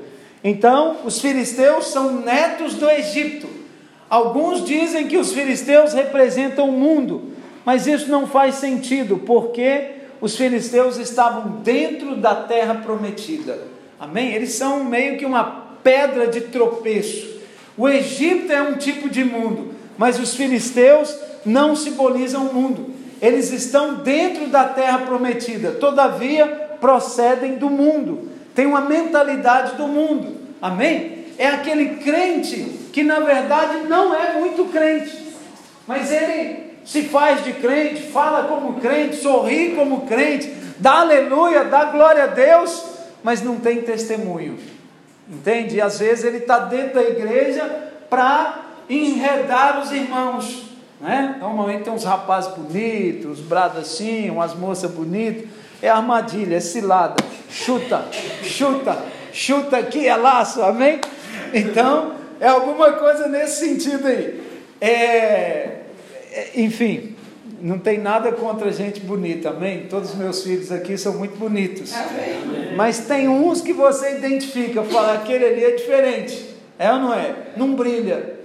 Então, 0.41 0.95
os 1.03 1.19
filisteus 1.19 1.87
são 1.87 2.21
netos 2.21 2.75
do 2.75 2.89
Egito. 2.89 3.49
Alguns 4.09 4.63
dizem 4.63 5.05
que 5.05 5.17
os 5.17 5.33
filisteus 5.33 5.91
representam 5.91 6.69
o 6.69 6.71
mundo, 6.71 7.33
mas 7.65 7.87
isso 7.87 8.09
não 8.09 8.25
faz 8.25 8.55
sentido, 8.55 9.17
porque 9.17 9.95
os 10.21 10.37
filisteus 10.37 10.95
estavam 10.95 11.57
dentro 11.61 12.15
da 12.15 12.35
terra 12.35 12.75
prometida. 12.75 13.67
Amém? 13.99 14.33
Eles 14.33 14.53
são 14.53 14.85
meio 14.85 15.17
que 15.17 15.25
uma 15.25 15.64
pedra 15.85 16.25
de 16.25 16.41
tropeço. 16.41 17.35
O 17.77 17.87
Egito 17.87 18.51
é 18.51 18.59
um 18.59 18.73
tipo 18.73 19.07
de 19.07 19.23
mundo, 19.23 19.75
mas 19.99 20.19
os 20.19 20.33
filisteus 20.33 21.15
não 21.45 21.75
simbolizam 21.75 22.47
o 22.47 22.53
mundo. 22.53 22.89
Eles 23.21 23.51
estão 23.51 23.97
dentro 23.97 24.47
da 24.47 24.63
terra 24.63 24.99
prometida, 24.99 25.73
todavia 25.73 26.47
procedem 26.81 27.55
do 27.55 27.69
mundo, 27.69 28.31
têm 28.55 28.65
uma 28.65 28.81
mentalidade 28.81 29.75
do 29.75 29.87
mundo. 29.87 30.35
Amém? 30.59 31.25
É 31.37 31.47
aquele 31.47 31.97
crente 31.97 32.63
que 32.91 33.03
na 33.03 33.19
verdade 33.19 33.87
não 33.87 34.15
é 34.15 34.39
muito 34.39 34.65
crente, 34.71 35.15
mas 35.87 36.11
ele 36.11 36.77
se 36.83 37.03
faz 37.03 37.43
de 37.43 37.53
crente, 37.53 38.01
fala 38.11 38.47
como 38.47 38.79
crente, 38.79 39.17
sorri 39.17 39.75
como 39.75 40.07
crente, 40.07 40.51
dá 40.79 41.01
aleluia, 41.01 41.63
dá 41.65 41.85
glória 41.85 42.23
a 42.23 42.27
Deus, 42.27 42.83
mas 43.23 43.43
não 43.43 43.57
tem 43.57 43.81
testemunho. 43.81 44.74
Entende? 45.27 45.77
E 45.77 45.81
às 45.81 45.99
vezes 45.99 46.23
ele 46.23 46.37
está 46.37 46.59
dentro 46.59 46.95
da 46.95 47.03
igreja 47.03 47.63
para 48.09 48.61
enredar 48.89 49.81
os 49.81 49.91
irmãos. 49.91 50.65
Né? 51.01 51.37
Normalmente 51.39 51.83
tem 51.83 51.93
uns 51.93 52.03
rapazes 52.03 52.53
bonitos, 52.53 53.39
uns 53.39 53.39
brados 53.39 53.79
assim, 53.79 54.29
umas 54.29 54.53
moças 54.53 54.89
bonitas. 54.91 55.49
É 55.81 55.89
armadilha, 55.89 56.55
é 56.55 56.59
cilada. 56.59 57.15
Chuta, 57.49 58.05
chuta, 58.43 58.97
chuta 59.31 59.77
aqui, 59.77 60.07
é 60.07 60.15
laço, 60.15 60.61
amém? 60.61 60.99
Então, 61.53 62.13
é 62.39 62.47
alguma 62.47 62.93
coisa 62.93 63.27
nesse 63.27 63.65
sentido 63.65 64.07
aí. 64.07 64.41
É, 64.79 65.81
é, 66.31 66.51
enfim, 66.55 67.14
não 67.65 67.79
tem 67.79 67.97
nada 67.97 68.31
contra 68.31 68.71
gente 68.71 68.99
bonita, 68.99 69.49
amém? 69.49 69.87
Todos 69.89 70.11
os 70.11 70.15
meus 70.15 70.43
filhos 70.43 70.71
aqui 70.71 70.95
são 70.99 71.17
muito 71.17 71.35
bonitos. 71.35 71.91
Amém. 71.95 72.75
Mas 72.75 72.99
tem 73.07 73.27
uns 73.27 73.59
que 73.59 73.73
você 73.73 74.17
identifica, 74.17 74.83
fala, 74.83 75.15
aquele 75.15 75.45
ali 75.45 75.63
é 75.63 75.71
diferente. 75.71 76.47
É 76.77 76.91
ou 76.91 76.99
não 76.99 77.11
é? 77.11 77.35
Não 77.57 77.73
brilha. 77.73 78.35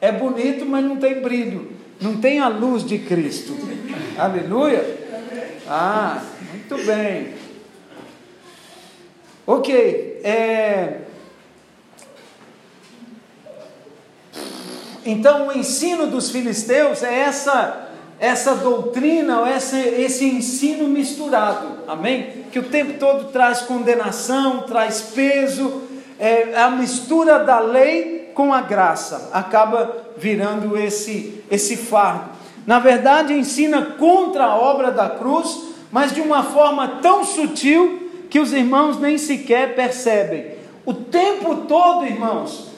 É 0.00 0.10
bonito, 0.10 0.64
mas 0.64 0.82
não 0.82 0.96
tem 0.96 1.20
brilho. 1.20 1.72
Não 2.00 2.16
tem 2.22 2.40
a 2.40 2.48
luz 2.48 2.82
de 2.82 3.00
Cristo. 3.00 3.54
Aleluia. 4.16 4.82
Ah, 5.68 6.22
muito 6.50 6.86
bem. 6.86 7.34
Ok. 9.46 10.22
É... 10.24 11.00
Então, 15.04 15.48
o 15.48 15.52
ensino 15.52 16.06
dos 16.06 16.30
filisteus 16.30 17.02
é 17.02 17.14
essa 17.14 17.89
essa 18.20 18.54
doutrina, 18.54 19.48
essa, 19.48 19.78
esse 19.78 20.26
ensino 20.26 20.86
misturado, 20.86 21.78
amém? 21.88 22.44
Que 22.52 22.58
o 22.58 22.64
tempo 22.64 22.98
todo 22.98 23.32
traz 23.32 23.62
condenação, 23.62 24.64
traz 24.64 25.00
peso, 25.00 25.82
é, 26.18 26.54
a 26.54 26.70
mistura 26.70 27.38
da 27.38 27.58
lei 27.60 28.30
com 28.34 28.52
a 28.52 28.60
graça 28.60 29.30
acaba 29.32 29.96
virando 30.18 30.76
esse, 30.76 31.42
esse 31.50 31.78
fardo. 31.78 32.28
Na 32.66 32.78
verdade, 32.78 33.32
ensina 33.32 33.82
contra 33.98 34.44
a 34.44 34.56
obra 34.56 34.90
da 34.90 35.08
cruz, 35.08 35.58
mas 35.90 36.12
de 36.12 36.20
uma 36.20 36.42
forma 36.42 37.00
tão 37.00 37.24
sutil 37.24 38.10
que 38.28 38.38
os 38.38 38.52
irmãos 38.52 39.00
nem 39.00 39.16
sequer 39.16 39.74
percebem. 39.74 40.58
O 40.84 40.92
tempo 40.92 41.64
todo, 41.66 42.04
irmãos, 42.04 42.68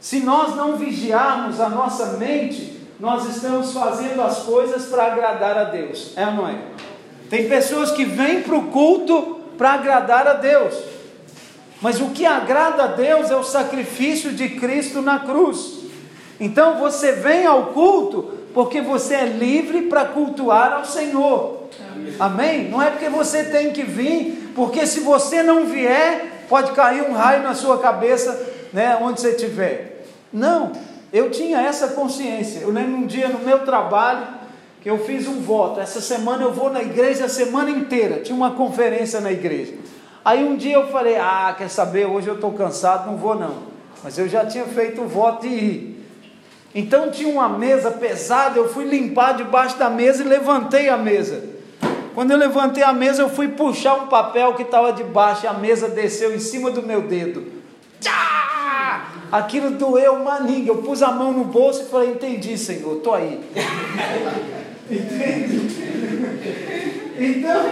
se 0.00 0.20
nós 0.20 0.54
não 0.54 0.76
vigiarmos 0.76 1.60
a 1.60 1.68
nossa 1.68 2.16
mente, 2.18 2.71
nós 3.02 3.28
estamos 3.34 3.72
fazendo 3.72 4.22
as 4.22 4.44
coisas 4.44 4.84
para 4.84 5.06
agradar 5.06 5.58
a 5.58 5.64
Deus. 5.64 6.12
É 6.16 6.24
ou 6.24 6.34
não 6.34 6.48
é? 6.48 6.54
Tem 7.28 7.48
pessoas 7.48 7.90
que 7.90 8.04
vêm 8.04 8.42
para 8.42 8.54
o 8.54 8.68
culto 8.68 9.40
para 9.58 9.72
agradar 9.72 10.28
a 10.28 10.34
Deus. 10.34 10.72
Mas 11.80 12.00
o 12.00 12.10
que 12.10 12.24
agrada 12.24 12.84
a 12.84 12.86
Deus 12.86 13.28
é 13.28 13.34
o 13.34 13.42
sacrifício 13.42 14.30
de 14.30 14.50
Cristo 14.50 15.02
na 15.02 15.18
cruz. 15.18 15.80
Então 16.38 16.78
você 16.78 17.10
vem 17.10 17.44
ao 17.44 17.72
culto 17.72 18.38
porque 18.54 18.80
você 18.80 19.14
é 19.14 19.24
livre 19.24 19.82
para 19.88 20.04
cultuar 20.04 20.72
ao 20.72 20.84
Senhor. 20.84 21.70
Amém. 22.20 22.68
Não 22.70 22.80
é 22.80 22.88
porque 22.88 23.08
você 23.08 23.42
tem 23.42 23.72
que 23.72 23.82
vir, 23.82 24.52
porque 24.54 24.86
se 24.86 25.00
você 25.00 25.42
não 25.42 25.66
vier, 25.66 26.44
pode 26.48 26.70
cair 26.70 27.02
um 27.02 27.14
raio 27.14 27.42
na 27.42 27.56
sua 27.56 27.78
cabeça, 27.78 28.48
né, 28.72 28.96
onde 29.02 29.20
você 29.20 29.30
estiver. 29.30 30.04
Não. 30.32 30.91
Eu 31.12 31.30
tinha 31.30 31.60
essa 31.60 31.88
consciência. 31.88 32.60
Eu 32.60 32.70
lembro 32.70 32.96
um 32.96 33.06
dia 33.06 33.28
no 33.28 33.40
meu 33.40 33.60
trabalho 33.60 34.26
que 34.80 34.88
eu 34.88 34.98
fiz 35.04 35.28
um 35.28 35.40
voto. 35.42 35.78
Essa 35.78 36.00
semana 36.00 36.42
eu 36.42 36.52
vou 36.52 36.72
na 36.72 36.80
igreja 36.82 37.26
a 37.26 37.28
semana 37.28 37.70
inteira. 37.70 38.20
Tinha 38.20 38.34
uma 38.34 38.52
conferência 38.52 39.20
na 39.20 39.30
igreja. 39.30 39.74
Aí 40.24 40.42
um 40.42 40.56
dia 40.56 40.74
eu 40.74 40.88
falei: 40.88 41.16
Ah, 41.16 41.54
quer 41.56 41.68
saber? 41.68 42.06
Hoje 42.06 42.28
eu 42.28 42.36
estou 42.36 42.52
cansado, 42.52 43.10
não 43.10 43.18
vou 43.18 43.34
não. 43.34 43.70
Mas 44.02 44.16
eu 44.16 44.26
já 44.26 44.46
tinha 44.46 44.64
feito 44.64 45.02
o 45.02 45.08
voto 45.08 45.42
de 45.42 45.54
ir. 45.54 46.08
Então 46.74 47.10
tinha 47.10 47.28
uma 47.28 47.48
mesa 47.48 47.90
pesada. 47.90 48.58
Eu 48.58 48.70
fui 48.70 48.84
limpar 48.84 49.34
debaixo 49.34 49.76
da 49.76 49.90
mesa 49.90 50.24
e 50.24 50.26
levantei 50.26 50.88
a 50.88 50.96
mesa. 50.96 51.44
Quando 52.14 52.30
eu 52.30 52.38
levantei 52.38 52.82
a 52.82 52.92
mesa, 52.92 53.22
eu 53.22 53.28
fui 53.28 53.48
puxar 53.48 53.94
um 53.94 54.06
papel 54.06 54.54
que 54.54 54.62
estava 54.62 54.92
debaixo 54.92 55.44
e 55.44 55.46
a 55.46 55.52
mesa 55.52 55.88
desceu 55.88 56.34
em 56.34 56.38
cima 56.38 56.70
do 56.70 56.82
meu 56.82 57.02
dedo. 57.02 57.52
Tchá! 58.00 58.51
Aquilo 59.30 59.70
doeu 59.70 60.14
uma 60.14 60.38
língua. 60.38 60.74
Eu 60.74 60.82
pus 60.82 61.02
a 61.02 61.10
mão 61.10 61.32
no 61.32 61.44
bolso 61.44 61.82
e 61.82 61.86
falei: 61.86 62.10
Entendi, 62.10 62.56
Senhor, 62.58 62.96
estou 62.96 63.14
aí. 63.14 63.40
Entende? 64.90 65.82
Então, 67.18 67.62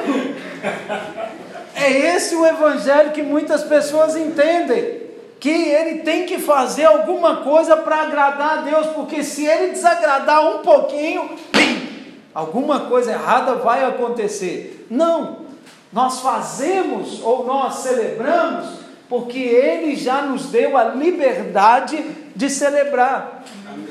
é 1.74 2.14
esse 2.14 2.34
o 2.36 2.46
evangelho 2.46 3.10
que 3.12 3.22
muitas 3.22 3.62
pessoas 3.64 4.16
entendem. 4.16 5.00
Que 5.38 5.48
ele 5.48 6.00
tem 6.00 6.26
que 6.26 6.38
fazer 6.38 6.84
alguma 6.84 7.38
coisa 7.38 7.74
para 7.74 8.02
agradar 8.02 8.58
a 8.58 8.60
Deus, 8.60 8.88
porque 8.88 9.24
se 9.24 9.46
ele 9.46 9.72
desagradar 9.72 10.46
um 10.46 10.58
pouquinho, 10.58 11.30
alguma 12.34 12.80
coisa 12.80 13.12
errada 13.12 13.54
vai 13.54 13.82
acontecer. 13.84 14.86
Não, 14.90 15.38
nós 15.90 16.20
fazemos 16.20 17.22
ou 17.22 17.46
nós 17.46 17.76
celebramos 17.76 18.80
porque 19.10 19.40
Ele 19.40 19.96
já 19.96 20.22
nos 20.22 20.46
deu 20.46 20.76
a 20.76 20.84
liberdade 20.84 22.00
de 22.34 22.48
celebrar. 22.48 23.42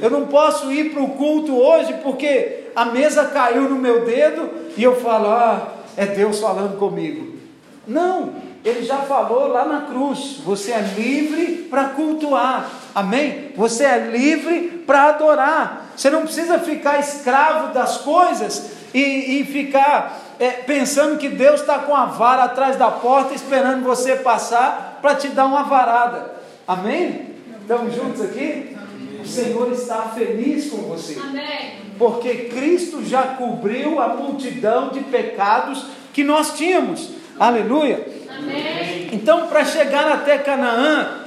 Eu 0.02 0.10
não 0.10 0.28
posso 0.28 0.72
ir 0.72 0.94
para 0.94 1.04
o 1.04 1.10
culto 1.10 1.58
hoje 1.58 1.94
porque 2.02 2.70
a 2.74 2.86
mesa 2.86 3.26
caiu 3.26 3.64
no 3.64 3.76
meu 3.76 4.06
dedo 4.06 4.50
e 4.78 4.82
eu 4.82 4.96
falo, 5.02 5.28
ah, 5.28 5.74
é 5.98 6.06
Deus 6.06 6.40
falando 6.40 6.80
comigo. 6.80 7.38
Não, 7.86 8.32
Ele 8.64 8.82
já 8.82 9.00
falou 9.00 9.48
lá 9.50 9.66
na 9.66 9.82
cruz: 9.82 10.40
você 10.46 10.72
é 10.72 10.80
livre 10.96 11.68
para 11.70 11.90
cultuar, 11.90 12.70
amém? 12.96 13.52
Você 13.58 13.84
é 13.84 13.98
livre 13.98 14.84
para 14.88 15.10
adorar. 15.10 15.92
Você 15.98 16.10
não 16.10 16.22
precisa 16.22 16.60
ficar 16.60 16.98
escravo 16.98 17.74
das 17.74 17.98
coisas 17.98 18.72
e, 18.94 19.42
e 19.42 19.44
ficar 19.44 20.18
é, 20.40 20.52
pensando 20.52 21.18
que 21.18 21.28
Deus 21.28 21.60
está 21.60 21.80
com 21.80 21.94
a 21.94 22.06
vara 22.06 22.44
atrás 22.46 22.78
da 22.78 22.90
porta 22.90 23.34
esperando 23.34 23.84
você 23.84 24.16
passar 24.16 24.89
para 25.02 25.16
te 25.16 25.30
dar 25.30 25.46
uma 25.46 25.64
varada. 25.64 26.36
Amém? 26.68 27.36
Estamos 27.62 27.96
juntos 27.96 28.22
aqui? 28.22 28.76
Amém. 28.76 29.22
O 29.22 29.28
Senhor 29.28 29.72
está 29.72 30.04
feliz 30.16 30.70
com 30.70 30.78
você. 30.78 31.20
Amém. 31.20 31.80
Porque 31.98 32.36
Cristo 32.46 33.04
já 33.04 33.24
cobriu 33.24 34.02
a 34.02 34.10
multidão 34.10 34.90
de 34.90 35.02
pecados 35.02 35.86
que 36.14 36.24
nós 36.24 36.58
tínhamos. 36.58 37.10
Aleluia. 37.40 38.08
Amém. 38.38 39.10
Então, 39.12 39.48
para 39.48 39.66
chegar 39.66 40.12
até 40.12 40.38
Canaã, 40.38 41.20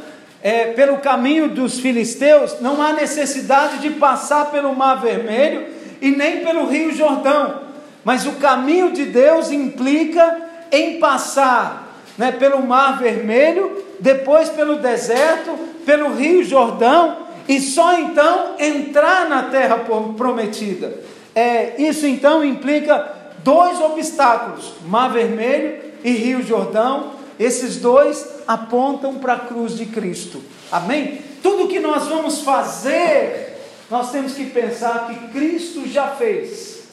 é, 0.42 0.72
pelo 0.72 0.98
caminho 0.98 1.48
dos 1.48 1.78
filisteus, 1.78 2.60
não 2.60 2.82
há 2.82 2.92
necessidade 2.92 3.78
de 3.78 3.90
passar 3.90 4.50
pelo 4.50 4.74
Mar 4.74 5.00
Vermelho 5.00 5.66
e 6.00 6.10
nem 6.10 6.44
pelo 6.44 6.66
Rio 6.66 6.92
Jordão. 6.92 7.62
Mas 8.04 8.26
o 8.26 8.32
caminho 8.32 8.92
de 8.92 9.04
Deus 9.04 9.52
implica 9.52 10.42
em 10.72 10.98
passar 10.98 11.91
né, 12.22 12.30
pelo 12.30 12.64
Mar 12.64 13.00
Vermelho, 13.00 13.84
depois 13.98 14.48
pelo 14.48 14.76
deserto, 14.76 15.58
pelo 15.84 16.14
Rio 16.14 16.44
Jordão, 16.44 17.16
e 17.48 17.60
só 17.60 17.98
então 17.98 18.54
entrar 18.60 19.28
na 19.28 19.42
terra 19.50 19.78
prometida. 20.16 21.00
É, 21.34 21.82
isso 21.82 22.06
então 22.06 22.44
implica 22.44 23.12
dois 23.42 23.80
obstáculos: 23.80 24.74
Mar 24.86 25.10
Vermelho 25.10 25.80
e 26.04 26.12
Rio 26.12 26.44
Jordão. 26.44 27.20
Esses 27.40 27.78
dois 27.78 28.24
apontam 28.46 29.14
para 29.16 29.32
a 29.32 29.40
cruz 29.40 29.76
de 29.76 29.86
Cristo. 29.86 30.40
Amém? 30.70 31.18
Tudo 31.42 31.66
que 31.66 31.80
nós 31.80 32.06
vamos 32.06 32.42
fazer, 32.42 33.58
nós 33.90 34.12
temos 34.12 34.34
que 34.34 34.44
pensar 34.44 35.08
que 35.08 35.32
Cristo 35.32 35.88
já 35.88 36.06
fez. 36.06 36.84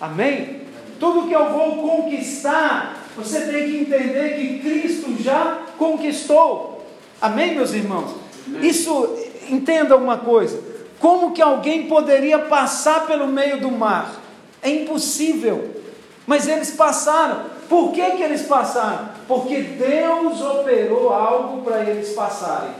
Amém? 0.00 0.60
Tudo 1.00 1.26
que 1.26 1.34
eu 1.34 1.50
vou 1.50 1.82
conquistar, 1.82 3.05
você 3.16 3.40
tem 3.40 3.70
que 3.70 3.76
entender 3.78 4.36
que 4.36 4.58
Cristo 4.58 5.22
já 5.22 5.62
conquistou. 5.78 6.84
Amém, 7.20 7.54
meus 7.54 7.72
irmãos? 7.72 8.14
Isso, 8.60 9.16
entenda 9.48 9.96
uma 9.96 10.18
coisa: 10.18 10.60
como 11.00 11.32
que 11.32 11.40
alguém 11.40 11.86
poderia 11.86 12.38
passar 12.40 13.06
pelo 13.06 13.26
meio 13.26 13.60
do 13.60 13.70
mar? 13.70 14.20
É 14.62 14.70
impossível. 14.70 15.76
Mas 16.26 16.48
eles 16.48 16.72
passaram. 16.72 17.56
Por 17.68 17.92
que, 17.92 18.02
que 18.12 18.22
eles 18.22 18.42
passaram? 18.42 19.10
Porque 19.26 19.60
Deus 19.60 20.40
operou 20.40 21.12
algo 21.12 21.62
para 21.62 21.82
eles 21.82 22.10
passarem. 22.10 22.70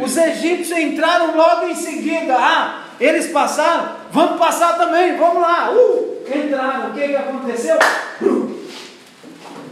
Os 0.00 0.16
egípcios 0.16 0.78
entraram 0.78 1.36
logo 1.36 1.66
em 1.66 1.74
seguida. 1.74 2.36
Ah, 2.36 2.84
eles 3.00 3.28
passaram, 3.28 3.96
vamos 4.12 4.38
passar 4.38 4.76
também, 4.76 5.16
vamos 5.16 5.42
lá. 5.42 5.72
Uh, 5.72 6.18
entraram. 6.26 6.90
O 6.90 6.94
que, 6.94 7.08
que 7.08 7.16
aconteceu? 7.16 7.76
Uh, 8.20 8.41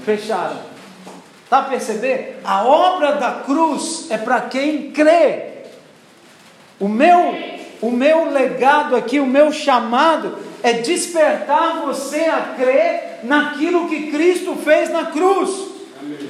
fecharam. 0.05 0.59
Está 1.45 1.59
a 1.59 1.63
perceber? 1.65 2.41
A 2.45 2.65
obra 2.65 3.13
da 3.13 3.43
cruz 3.45 4.07
é 4.11 4.17
para 4.17 4.43
quem 4.43 4.93
crê. 4.93 5.51
O 6.79 6.89
meu, 6.89 7.35
o 7.83 7.91
meu 7.91 8.31
legado 8.31 8.95
aqui, 8.95 9.19
o 9.19 9.27
meu 9.27 9.53
chamado 9.53 10.39
é 10.63 10.75
despertar 10.75 11.83
você 11.85 12.21
a 12.21 12.55
crer 12.57 13.21
naquilo 13.25 13.89
que 13.89 14.11
Cristo 14.11 14.55
fez 14.57 14.91
na 14.91 15.07
cruz. 15.07 15.71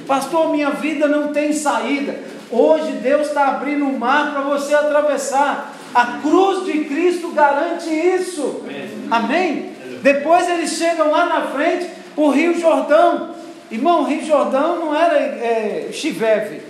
Pastor, 0.07 0.51
minha 0.51 0.71
vida 0.71 1.07
não 1.07 1.33
tem 1.33 1.53
saída. 1.53 2.19
Hoje 2.51 2.93
Deus 2.93 3.29
está 3.29 3.49
abrindo 3.49 3.85
um 3.85 3.97
mar 3.97 4.33
para 4.33 4.41
você 4.41 4.75
atravessar. 4.75 5.75
A 5.95 6.19
cruz 6.23 6.65
de 6.65 6.85
Cristo 6.85 7.31
garante 7.33 7.89
isso. 7.91 8.63
Amém? 9.11 9.73
Depois 10.03 10.49
eles 10.49 10.73
chegam 10.73 11.11
lá 11.11 11.27
na 11.27 11.43
frente, 11.49 11.91
o 12.17 12.29
Rio 12.31 12.59
Jordão. 12.59 13.40
Irmão, 13.71 14.03
o 14.03 14.05
Rio 14.05 14.25
Jordão 14.25 14.81
não 14.81 14.95
era 14.95 15.17
é, 15.17 15.91
Chiveve, 15.93 16.61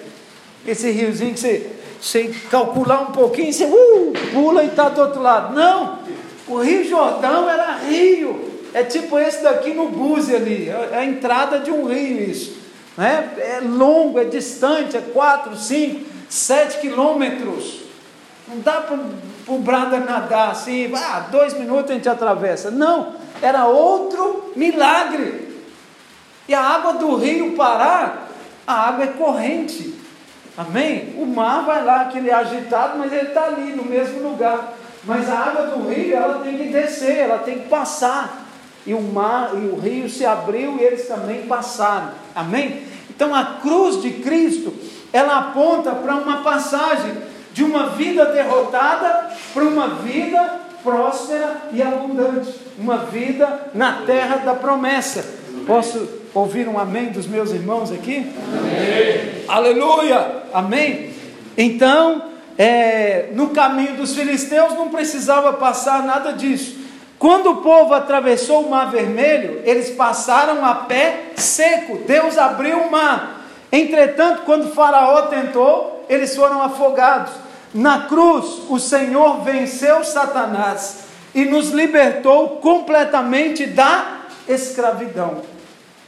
esse 0.67 0.91
riozinho 0.91 1.33
que 1.33 1.41
você, 1.41 1.71
você 2.01 2.35
calcular 2.51 3.01
um 3.01 3.13
pouquinho, 3.13 3.53
você 3.53 3.65
uh, 3.65 4.13
pula 4.33 4.63
e 4.63 4.67
está 4.67 4.91
do 4.91 5.01
outro 5.01 5.23
lado. 5.23 5.55
Não, 5.55 5.99
o 6.47 6.59
Rio 6.59 6.87
Jordão 6.87 7.49
era 7.49 7.77
rio. 7.79 8.51
É 8.75 8.85
tipo 8.85 9.19
esse 9.19 9.43
daqui 9.43 9.73
no 9.73 9.89
Búzio 9.89 10.37
ali, 10.37 10.69
é 10.69 10.99
a 10.99 11.05
entrada 11.05 11.59
de 11.59 11.71
um 11.71 11.87
rio 11.87 12.23
isso. 12.31 12.57
Né? 12.97 13.31
É 13.39 13.61
longo, 13.61 14.19
é 14.19 14.25
distante, 14.25 14.97
é 14.97 15.01
4, 15.01 15.57
5, 15.57 16.07
7 16.29 16.79
quilômetros. 16.81 17.81
Não 18.47 18.59
dá 18.61 18.81
para 18.81 18.99
o 19.49 19.59
brada 19.59 19.99
nadar 19.99 20.51
assim, 20.51 20.93
ah, 20.95 21.27
dois 21.31 21.55
minutos 21.55 21.91
a 21.91 21.95
gente 21.95 22.09
atravessa. 22.09 22.71
Não, 22.71 23.15
era 23.41 23.67
outro 23.67 24.53
milagre. 24.55 25.50
E 26.51 26.55
a 26.55 26.61
água 26.61 26.95
do 26.95 27.15
rio 27.15 27.53
Pará, 27.53 28.25
a 28.67 28.89
água 28.89 29.05
é 29.05 29.07
corrente. 29.07 29.95
Amém? 30.59 31.15
O 31.17 31.25
mar 31.25 31.65
vai 31.65 31.85
lá, 31.85 32.01
aquele 32.01 32.29
é 32.29 32.35
agitado, 32.35 32.99
mas 32.99 33.13
ele 33.13 33.29
está 33.29 33.45
ali 33.45 33.71
no 33.71 33.85
mesmo 33.85 34.29
lugar. 34.29 34.73
Mas 35.05 35.31
a 35.31 35.39
água 35.39 35.67
do 35.67 35.89
rio, 35.89 36.13
ela 36.13 36.41
tem 36.41 36.59
que 36.59 36.65
descer, 36.65 37.19
ela 37.19 37.39
tem 37.39 37.61
que 37.61 37.69
passar. 37.69 38.49
E 38.85 38.93
o 38.93 39.01
mar 39.01 39.53
e 39.55 39.59
o 39.59 39.79
rio 39.79 40.11
se 40.11 40.27
abriu 40.27 40.77
e 40.77 40.83
eles 40.83 41.07
também 41.07 41.47
passaram. 41.47 42.11
Amém? 42.35 42.83
Então 43.09 43.33
a 43.33 43.61
cruz 43.63 44.03
de 44.03 44.11
Cristo, 44.15 44.75
ela 45.13 45.39
aponta 45.39 45.93
para 45.93 46.17
uma 46.17 46.39
passagem 46.39 47.17
de 47.53 47.63
uma 47.63 47.91
vida 47.91 48.27
derrotada 48.27 49.31
para 49.55 49.63
uma 49.63 49.87
vida 49.87 50.63
próspera 50.83 51.69
e 51.73 51.81
abundante, 51.81 52.53
uma 52.77 52.97
vida 52.97 53.71
na 53.73 54.03
terra 54.05 54.39
da 54.39 54.55
promessa. 54.55 55.39
Posso 55.67 56.09
ouvir 56.35 56.69
um 56.69 56.79
amém 56.79 57.07
dos 57.07 57.27
meus 57.27 57.51
irmãos 57.51 57.93
aqui? 57.93 58.19
Amém. 58.19 59.45
Aleluia! 59.49 60.43
Amém? 60.53 61.11
Então, 61.57 62.23
é, 62.57 63.29
no 63.33 63.51
caminho 63.51 63.97
dos 63.97 64.15
filisteus 64.15 64.75
não 64.75 64.89
precisava 64.89 65.53
passar 65.53 66.03
nada 66.03 66.33
disso. 66.33 66.79
Quando 67.19 67.51
o 67.51 67.57
povo 67.57 67.93
atravessou 67.93 68.63
o 68.63 68.71
mar 68.71 68.91
vermelho, 68.91 69.61
eles 69.65 69.91
passaram 69.91 70.65
a 70.65 70.75
pé 70.75 71.33
seco. 71.37 71.99
Deus 72.07 72.39
abriu 72.39 72.79
o 72.79 72.91
mar. 72.91 73.47
Entretanto, 73.71 74.43
quando 74.45 74.73
Faraó 74.75 75.23
tentou, 75.23 76.05
eles 76.09 76.35
foram 76.35 76.63
afogados. 76.63 77.33
Na 77.75 78.07
cruz, 78.07 78.63
o 78.69 78.79
Senhor 78.79 79.43
venceu 79.43 80.03
Satanás 80.03 81.05
e 81.35 81.45
nos 81.45 81.71
libertou 81.71 82.57
completamente 82.57 83.67
da 83.67 84.20
escravidão. 84.53 85.43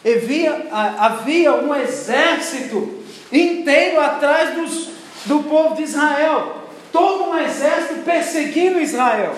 Havia, 0.05 0.69
havia 0.99 1.55
um 1.55 1.75
exército 1.75 3.03
inteiro 3.31 4.01
atrás 4.01 4.55
dos, 4.55 4.89
do 5.27 5.45
povo 5.45 5.77
de 5.77 5.85
Israel, 5.85 6.63
todo 6.93 7.31
um 7.31 7.39
exército 7.39 8.01
perseguindo 8.01 8.81
Israel. 8.81 9.35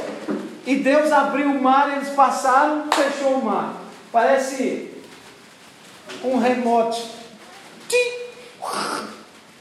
E 0.67 0.77
Deus 0.77 1.13
abriu 1.13 1.51
o 1.51 1.63
mar, 1.63 1.97
eles 1.97 2.09
passaram, 2.11 2.87
fechou 2.91 3.35
o 3.35 3.45
mar. 3.45 3.75
Parece 4.11 4.91
um 6.23 6.39
remote. 6.39 7.11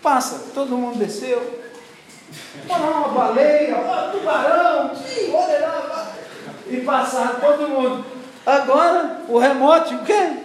Passa, 0.02 0.52
todo 0.54 0.78
mundo 0.78 0.98
desceu. 0.98 1.62
Olha 2.70 2.84
uma 2.84 3.08
baleia, 3.10 3.78
olha 3.78 4.12
tubarão, 4.12 4.92
olha 5.34 5.60
lá. 5.60 6.14
E 6.70 6.78
passaram 6.78 7.40
todo 7.40 7.68
mundo. 7.68 8.13
Agora, 8.46 9.22
o 9.30 9.38
remote, 9.38 9.96
o 9.96 10.00
quê? 10.00 10.38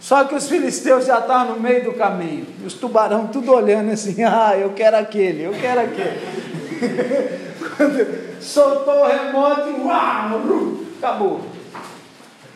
Só 0.00 0.24
que 0.24 0.34
os 0.34 0.48
filisteus 0.48 1.06
já 1.06 1.18
estavam 1.18 1.54
no 1.54 1.60
meio 1.60 1.84
do 1.84 1.92
caminho. 1.92 2.46
E 2.62 2.66
os 2.66 2.74
tubarão 2.74 3.26
tudo 3.26 3.52
olhando 3.52 3.90
assim, 3.90 4.22
ah, 4.24 4.56
eu 4.56 4.70
quero 4.70 4.96
aquele, 4.96 5.44
eu 5.44 5.52
quero 5.52 5.80
aquele. 5.80 6.20
Quando 7.76 8.40
soltou 8.40 9.02
o 9.02 9.06
remoto, 9.06 9.86
uau, 9.86 10.40
acabou. 10.98 11.40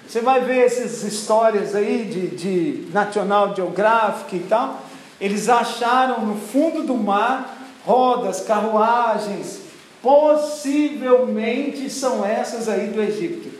Você 0.06 0.20
vai 0.20 0.42
ver 0.42 0.66
essas 0.66 1.02
histórias 1.02 1.74
aí 1.74 2.04
de, 2.04 2.28
de 2.28 2.92
National 2.92 3.54
Geographic 3.54 4.36
e 4.36 4.40
tal. 4.40 4.80
Eles 5.20 5.48
acharam 5.48 6.24
no 6.24 6.36
fundo 6.36 6.82
do 6.82 6.94
mar 6.94 7.58
rodas, 7.84 8.40
carruagens, 8.40 9.60
possivelmente 10.02 11.90
são 11.90 12.24
essas 12.24 12.68
aí 12.68 12.88
do 12.88 13.02
Egito. 13.02 13.53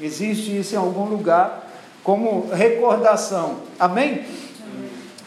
Existe 0.00 0.58
isso 0.58 0.74
em 0.74 0.78
algum 0.78 1.04
lugar 1.04 1.66
como 2.02 2.48
recordação. 2.52 3.56
Amém? 3.78 4.24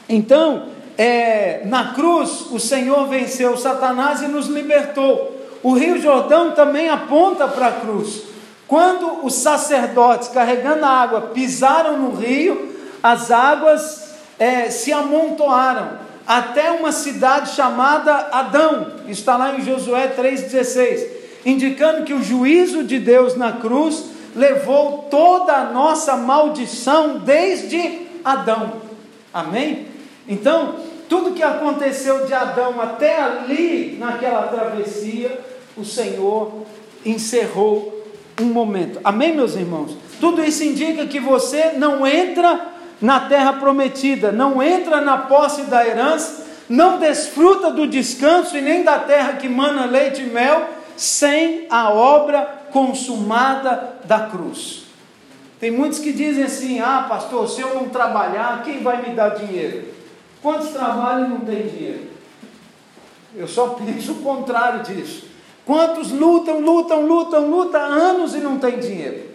Então, 0.07 0.67
é, 0.97 1.61
na 1.65 1.93
cruz, 1.93 2.47
o 2.51 2.59
Senhor 2.59 3.07
venceu 3.07 3.57
Satanás 3.57 4.21
e 4.21 4.27
nos 4.27 4.47
libertou. 4.47 5.37
O 5.61 5.73
Rio 5.73 6.01
Jordão 6.01 6.51
também 6.51 6.89
aponta 6.89 7.47
para 7.47 7.67
a 7.67 7.71
cruz. 7.71 8.23
Quando 8.67 9.25
os 9.25 9.33
sacerdotes, 9.33 10.29
carregando 10.29 10.85
a 10.85 10.89
água, 10.89 11.21
pisaram 11.33 11.97
no 11.97 12.15
rio, 12.15 12.75
as 13.01 13.31
águas 13.31 14.13
é, 14.37 14.69
se 14.69 14.93
amontoaram 14.93 15.97
até 16.27 16.69
uma 16.69 16.91
cidade 16.91 17.55
chamada 17.55 18.29
Adão, 18.31 18.91
está 19.07 19.35
lá 19.35 19.55
em 19.55 19.63
Josué 19.63 20.13
3,16, 20.15 21.07
indicando 21.43 22.03
que 22.03 22.13
o 22.13 22.21
juízo 22.21 22.83
de 22.83 22.99
Deus 22.99 23.35
na 23.35 23.53
cruz 23.53 24.05
levou 24.39 25.09
toda 25.11 25.53
a 25.53 25.65
nossa 25.65 26.15
maldição 26.15 27.17
desde 27.17 28.07
Adão. 28.23 28.71
Amém? 29.33 29.87
Então, 30.25 30.75
tudo 31.09 31.33
que 31.33 31.43
aconteceu 31.43 32.25
de 32.25 32.33
Adão 32.33 32.79
até 32.79 33.21
ali, 33.21 33.97
naquela 33.99 34.43
travessia, 34.43 35.37
o 35.75 35.83
Senhor 35.83 36.63
encerrou 37.05 38.05
um 38.39 38.45
momento. 38.45 39.01
Amém, 39.03 39.35
meus 39.35 39.55
irmãos? 39.55 39.97
Tudo 40.21 40.41
isso 40.41 40.63
indica 40.63 41.05
que 41.05 41.19
você 41.19 41.73
não 41.73 42.07
entra 42.07 42.67
na 43.01 43.19
terra 43.19 43.53
prometida, 43.53 44.31
não 44.31 44.63
entra 44.63 45.01
na 45.01 45.17
posse 45.17 45.63
da 45.63 45.85
herança, 45.85 46.47
não 46.69 46.97
desfruta 46.97 47.71
do 47.71 47.85
descanso 47.85 48.57
e 48.57 48.61
nem 48.61 48.83
da 48.83 48.99
terra 48.99 49.33
que 49.33 49.49
mana 49.49 49.85
leite 49.85 50.21
e 50.21 50.27
mel, 50.27 50.78
sem 50.99 51.65
a 51.69 51.93
obra 51.93 52.65
consumada 52.73 54.01
da 54.03 54.27
cruz. 54.27 54.83
Tem 55.57 55.71
muitos 55.71 55.99
que 55.99 56.11
dizem 56.11 56.43
assim: 56.43 56.81
ah, 56.81 57.05
pastor, 57.07 57.47
se 57.47 57.61
eu 57.61 57.73
não 57.73 57.87
trabalhar, 57.87 58.63
quem 58.63 58.83
vai 58.83 59.01
me 59.01 59.15
dar 59.15 59.29
dinheiro? 59.29 59.93
Quantos 60.41 60.71
trabalham 60.71 61.25
e 61.25 61.29
não 61.29 61.39
tem 61.39 61.67
dinheiro? 61.67 62.09
Eu 63.33 63.47
só 63.47 63.69
penso 63.69 64.11
o 64.11 64.21
contrário 64.21 64.83
disso. 64.83 65.25
Quantos 65.65 66.11
lutam, 66.11 66.59
lutam, 66.59 67.05
lutam, 67.05 67.49
lutam 67.49 67.81
anos 67.81 68.35
e 68.35 68.39
não 68.39 68.59
tem 68.59 68.77
dinheiro? 68.77 69.29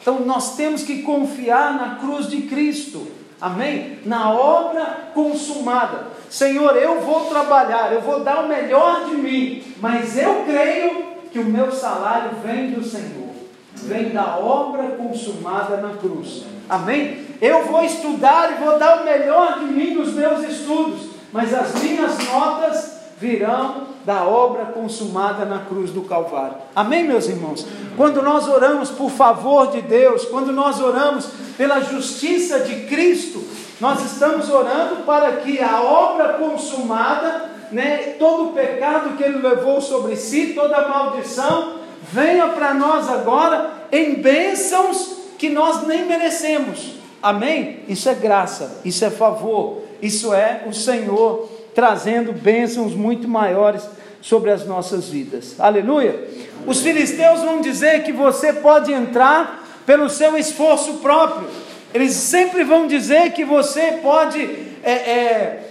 Então 0.00 0.20
nós 0.20 0.56
temos 0.56 0.82
que 0.82 1.02
confiar 1.02 1.74
na 1.74 1.94
cruz 1.96 2.28
de 2.28 2.42
Cristo, 2.42 3.06
amém? 3.40 3.98
Na 4.04 4.30
obra 4.30 5.10
consumada. 5.14 6.06
Senhor, 6.28 6.76
eu 6.76 7.00
vou 7.00 7.26
trabalhar, 7.26 7.92
eu 7.92 8.00
vou 8.00 8.20
dar 8.20 8.44
o 8.44 8.48
melhor 8.48 9.04
de 9.06 9.16
mim, 9.16 9.62
mas 9.80 10.16
eu 10.18 10.44
creio 10.44 11.04
que 11.30 11.38
o 11.38 11.44
meu 11.44 11.70
salário 11.70 12.30
vem 12.42 12.70
do 12.70 12.82
Senhor, 12.84 13.30
vem 13.74 14.10
da 14.10 14.38
obra 14.38 14.84
consumada 14.96 15.76
na 15.76 15.90
cruz, 15.96 16.44
amém? 16.68 17.26
Eu 17.40 17.64
vou 17.64 17.84
estudar 17.84 18.52
e 18.52 18.64
vou 18.64 18.78
dar 18.78 19.02
o 19.02 19.04
melhor 19.04 19.58
de 19.58 19.66
mim 19.66 19.94
nos 19.94 20.14
meus 20.14 20.42
estudos, 20.48 21.10
mas 21.32 21.52
as 21.54 21.74
minhas 21.82 22.18
notas 22.28 22.95
virão 23.18 23.86
da 24.04 24.24
obra 24.24 24.66
consumada 24.66 25.44
na 25.44 25.60
cruz 25.60 25.90
do 25.90 26.02
Calvário. 26.02 26.56
Amém, 26.74 27.04
meus 27.04 27.26
irmãos? 27.26 27.66
Quando 27.96 28.22
nós 28.22 28.46
oramos 28.46 28.90
por 28.90 29.10
favor 29.10 29.70
de 29.70 29.82
Deus, 29.82 30.26
quando 30.26 30.52
nós 30.52 30.80
oramos 30.80 31.28
pela 31.56 31.80
justiça 31.80 32.60
de 32.60 32.86
Cristo, 32.86 33.42
nós 33.80 34.04
estamos 34.04 34.48
orando 34.50 35.04
para 35.04 35.32
que 35.36 35.60
a 35.60 35.82
obra 35.82 36.34
consumada, 36.34 37.50
né, 37.72 38.14
todo 38.18 38.50
o 38.50 38.52
pecado 38.52 39.16
que 39.16 39.22
ele 39.22 39.38
levou 39.38 39.80
sobre 39.80 40.14
si, 40.16 40.52
toda 40.54 40.76
a 40.76 40.88
maldição, 40.88 41.76
venha 42.12 42.48
para 42.48 42.74
nós 42.74 43.08
agora 43.08 43.70
em 43.90 44.14
bênçãos 44.14 45.16
que 45.38 45.48
nós 45.48 45.86
nem 45.86 46.04
merecemos. 46.06 46.92
Amém? 47.22 47.80
Isso 47.88 48.08
é 48.08 48.14
graça, 48.14 48.80
isso 48.84 49.04
é 49.04 49.10
favor, 49.10 49.82
isso 50.00 50.32
é 50.32 50.62
o 50.66 50.72
Senhor 50.72 51.55
trazendo 51.76 52.32
bênçãos 52.32 52.94
muito 52.94 53.28
maiores 53.28 53.86
sobre 54.22 54.50
as 54.50 54.64
nossas 54.66 55.10
vidas. 55.10 55.60
Aleluia! 55.60 56.26
Os 56.66 56.80
filisteus 56.80 57.42
vão 57.42 57.60
dizer 57.60 58.02
que 58.02 58.12
você 58.12 58.50
pode 58.54 58.90
entrar 58.90 59.62
pelo 59.84 60.08
seu 60.08 60.38
esforço 60.38 60.94
próprio. 60.94 61.46
Eles 61.92 62.14
sempre 62.14 62.64
vão 62.64 62.86
dizer 62.86 63.32
que 63.32 63.44
você 63.44 64.00
pode, 64.02 64.42
é, 64.82 64.92
é, 64.92 65.70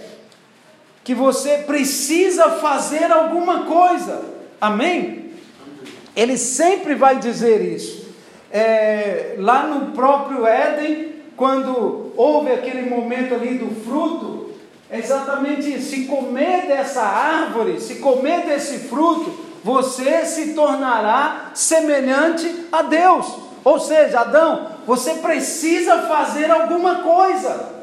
que 1.02 1.12
você 1.12 1.58
precisa 1.58 2.50
fazer 2.52 3.10
alguma 3.10 3.64
coisa. 3.64 4.24
Amém? 4.60 5.32
Ele 6.14 6.38
sempre 6.38 6.94
vai 6.94 7.18
dizer 7.18 7.60
isso. 7.60 8.06
É, 8.52 9.34
lá 9.38 9.66
no 9.66 9.90
próprio 9.90 10.46
Éden, 10.46 11.16
quando 11.36 12.12
houve 12.16 12.52
aquele 12.52 12.88
momento 12.88 13.34
ali 13.34 13.58
do 13.58 13.68
fruto, 13.84 14.45
é 14.90 14.98
exatamente 14.98 15.72
isso. 15.74 15.90
Se 15.90 16.04
comer 16.04 16.66
dessa 16.66 17.02
árvore, 17.02 17.80
se 17.80 17.96
comer 17.96 18.42
desse 18.46 18.88
fruto, 18.88 19.46
você 19.64 20.24
se 20.24 20.54
tornará 20.54 21.50
semelhante 21.54 22.66
a 22.70 22.82
Deus. 22.82 23.26
Ou 23.64 23.80
seja, 23.80 24.20
Adão, 24.20 24.68
você 24.86 25.14
precisa 25.14 26.02
fazer 26.02 26.50
alguma 26.50 26.96
coisa. 26.96 27.74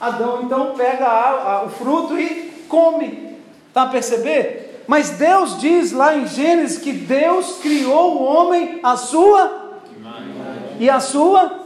Adão 0.00 0.42
então 0.42 0.74
pega 0.76 1.04
a, 1.04 1.52
a, 1.52 1.64
o 1.64 1.70
fruto 1.70 2.18
e 2.18 2.64
come. 2.68 3.36
Está 3.68 3.82
a 3.82 3.88
perceber? 3.88 4.84
Mas 4.86 5.10
Deus 5.10 5.60
diz 5.60 5.90
lá 5.92 6.16
em 6.16 6.26
Gênesis 6.26 6.78
que 6.78 6.92
Deus 6.92 7.58
criou 7.60 8.16
o 8.16 8.22
homem 8.22 8.78
a 8.82 8.96
sua 8.96 9.80
e 10.78 10.90
a 10.90 11.00
sua 11.00 11.62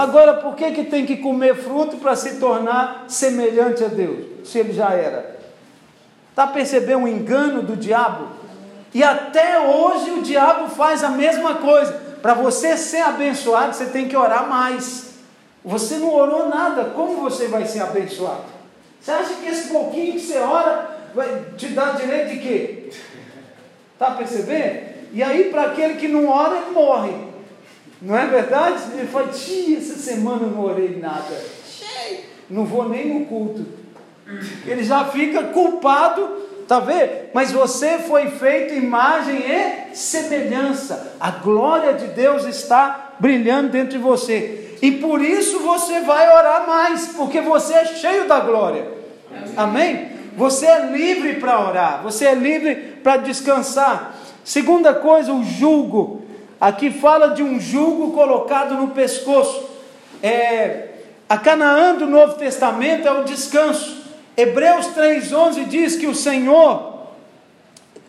Agora, 0.00 0.32
por 0.32 0.54
que, 0.54 0.70
que 0.70 0.84
tem 0.84 1.04
que 1.04 1.18
comer 1.18 1.54
fruto 1.54 1.98
para 1.98 2.16
se 2.16 2.36
tornar 2.36 3.04
semelhante 3.06 3.84
a 3.84 3.86
Deus, 3.86 4.48
se 4.48 4.58
ele 4.58 4.72
já 4.72 4.94
era? 4.94 5.38
Está 6.30 6.46
percebendo 6.46 7.04
o 7.04 7.08
engano 7.08 7.62
do 7.62 7.76
diabo? 7.76 8.28
E 8.94 9.02
até 9.02 9.60
hoje 9.60 10.10
o 10.12 10.22
diabo 10.22 10.70
faz 10.70 11.04
a 11.04 11.10
mesma 11.10 11.56
coisa. 11.56 11.92
Para 12.22 12.32
você 12.32 12.78
ser 12.78 13.02
abençoado, 13.02 13.74
você 13.74 13.84
tem 13.84 14.08
que 14.08 14.16
orar 14.16 14.48
mais. 14.48 15.16
Você 15.62 15.98
não 15.98 16.14
orou 16.14 16.48
nada, 16.48 16.84
como 16.94 17.20
você 17.20 17.48
vai 17.48 17.66
ser 17.66 17.82
abençoado? 17.82 18.44
Você 18.98 19.10
acha 19.10 19.34
que 19.34 19.48
esse 19.48 19.68
pouquinho 19.68 20.14
que 20.14 20.20
você 20.20 20.38
ora 20.38 20.96
vai 21.14 21.44
te 21.58 21.68
dar 21.68 21.96
direito 21.96 22.30
de 22.30 22.38
quê? 22.38 22.90
Está 23.92 24.12
percebendo? 24.12 24.80
E 25.12 25.22
aí, 25.22 25.50
para 25.50 25.64
aquele 25.64 25.96
que 25.96 26.08
não 26.08 26.26
ora, 26.26 26.56
ele 26.56 26.70
morre. 26.70 27.29
Não 28.00 28.16
é 28.16 28.26
verdade? 28.26 28.82
Ele 28.94 29.08
fala, 29.08 29.28
tia, 29.28 29.78
essa 29.78 29.94
semana 29.94 30.42
eu 30.42 30.50
não 30.50 30.64
orei 30.64 30.98
nada. 30.98 31.36
Não 32.48 32.64
vou 32.64 32.88
nem 32.88 33.20
no 33.20 33.26
culto. 33.26 33.64
Ele 34.66 34.82
já 34.82 35.04
fica 35.06 35.44
culpado, 35.44 36.26
tá 36.66 36.80
vendo? 36.80 37.30
Mas 37.34 37.52
você 37.52 37.98
foi 37.98 38.30
feito 38.30 38.74
imagem 38.74 39.40
e 39.40 39.94
semelhança. 39.94 41.14
A 41.20 41.30
glória 41.30 41.94
de 41.94 42.06
Deus 42.08 42.44
está 42.44 43.14
brilhando 43.18 43.70
dentro 43.70 43.90
de 43.90 43.98
você. 43.98 44.76
E 44.80 44.92
por 44.92 45.20
isso 45.20 45.58
você 45.60 46.00
vai 46.00 46.26
orar 46.32 46.66
mais, 46.66 47.08
porque 47.08 47.40
você 47.40 47.74
é 47.74 47.84
cheio 47.84 48.26
da 48.26 48.40
glória. 48.40 48.86
Amém? 49.56 50.10
Você 50.36 50.64
é 50.64 50.86
livre 50.86 51.34
para 51.34 51.60
orar, 51.60 52.02
você 52.02 52.24
é 52.24 52.34
livre 52.34 52.74
para 53.02 53.18
descansar. 53.18 54.16
Segunda 54.44 54.94
coisa, 54.94 55.32
o 55.32 55.44
julgo. 55.44 56.22
Aqui 56.60 56.90
fala 56.90 57.28
de 57.28 57.42
um 57.42 57.58
jugo 57.58 58.12
colocado 58.12 58.74
no 58.74 58.88
pescoço. 58.88 59.66
É, 60.22 60.88
a 61.26 61.38
Canaã 61.38 61.94
do 61.94 62.06
Novo 62.06 62.34
Testamento 62.34 63.08
é 63.08 63.12
o 63.12 63.24
descanso. 63.24 64.04
Hebreus 64.36 64.88
3,11 64.88 65.64
diz 65.68 65.96
que 65.96 66.06
o 66.06 66.14
Senhor, 66.14 67.06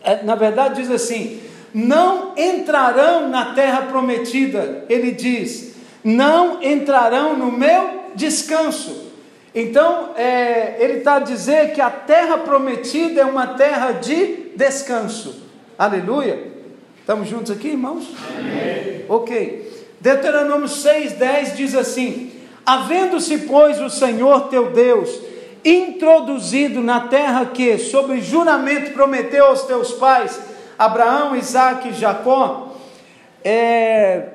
é, 0.04 0.22
na 0.24 0.36
verdade, 0.36 0.82
diz 0.82 0.92
assim: 0.92 1.42
não 1.74 2.34
entrarão 2.36 3.30
na 3.30 3.54
terra 3.54 3.84
prometida. 3.84 4.84
Ele 4.90 5.12
diz: 5.12 5.76
não 6.04 6.62
entrarão 6.62 7.38
no 7.38 7.52
meu 7.52 8.02
descanso. 8.16 9.12
Então, 9.56 10.10
é, 10.18 10.76
ele 10.80 11.00
está 11.00 11.16
a 11.16 11.20
dizer 11.20 11.74
que 11.74 11.80
a 11.80 11.90
terra 11.90 12.38
prometida 12.40 13.22
é 13.22 13.26
uma 13.26 13.48
terra 13.48 13.94
de 13.94 14.52
descanso. 14.56 15.44
Aleluia. 15.78 16.51
Estamos 17.02 17.28
juntos 17.28 17.50
aqui, 17.50 17.70
irmãos? 17.70 18.10
Amém. 18.38 19.06
Ok. 19.10 19.86
Deuteronômio 20.00 20.68
6,10 20.68 21.56
diz 21.56 21.74
assim: 21.74 22.32
Havendo-se, 22.64 23.40
pois, 23.40 23.82
o 23.82 23.90
Senhor 23.90 24.50
teu 24.50 24.72
Deus 24.72 25.10
introduzido 25.66 26.80
na 26.80 27.02
terra 27.02 27.48
que, 27.48 27.80
sob 27.80 28.22
juramento, 28.22 28.92
prometeu 28.92 29.48
aos 29.48 29.64
teus 29.64 29.94
pais, 29.94 30.40
Abraão, 30.78 31.36
Isaac 31.36 31.90
e 31.90 31.94
Jacó, 31.94 32.76
é, 33.44 34.28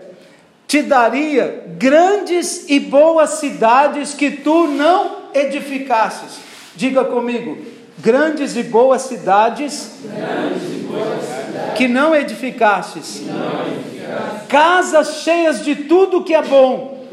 te 0.66 0.83
daria 0.83 1.64
grandes 1.79 2.68
e 2.68 2.81
boas 2.81 3.31
cidades 3.31 4.12
que 4.12 4.31
tu 4.33 4.66
não 4.66 5.31
edificasses. 5.33 6.40
Diga 6.74 7.05
comigo, 7.05 7.59
grandes 7.98 8.57
e 8.57 8.64
boas 8.64 9.02
cidades, 9.02 10.00
grandes 10.05 10.62
e 10.64 10.79
boas 10.85 11.22
cidades 11.22 11.56
que 11.77 11.89
não 11.89 12.15
edificastes, 12.15 13.23
casas 14.49 15.23
cheias 15.23 15.65
de 15.65 15.75
tudo 15.75 16.23
que 16.23 16.35
é 16.35 16.43
bom, 16.43 17.05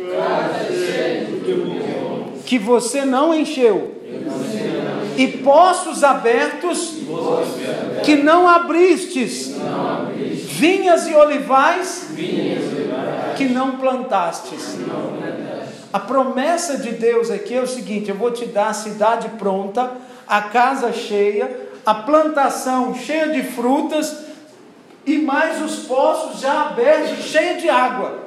que 2.45 2.57
você 2.57 3.05
não 3.05 3.33
encheu, 3.33 4.01
e 5.17 5.27
poços 5.27 6.03
abertos 6.03 6.97
que 8.03 8.15
não 8.15 8.47
abristes, 8.47 9.55
vinhas 10.45 11.07
e 11.07 11.13
olivais 11.13 12.07
que 13.37 13.45
não 13.45 13.77
plantastes. 13.77 14.77
A 15.91 15.99
promessa 15.99 16.77
de 16.77 16.91
Deus 16.91 17.29
aqui 17.29 17.53
é 17.53 17.61
o 17.61 17.67
seguinte: 17.67 18.09
eu 18.09 18.15
vou 18.15 18.31
te 18.31 18.45
dar 18.45 18.69
a 18.69 18.73
cidade 18.73 19.29
pronta 19.37 19.91
a 20.27 20.41
casa 20.41 20.91
cheia, 20.91 21.69
a 21.85 21.93
plantação 21.93 22.95
cheia 22.95 23.27
de 23.27 23.43
frutas 23.43 24.32
mais 25.33 25.61
os 25.61 25.87
poços 25.87 26.39
já 26.39 26.67
abertos, 26.67 27.25
cheios 27.25 27.61
de 27.61 27.67
água. 27.67 28.19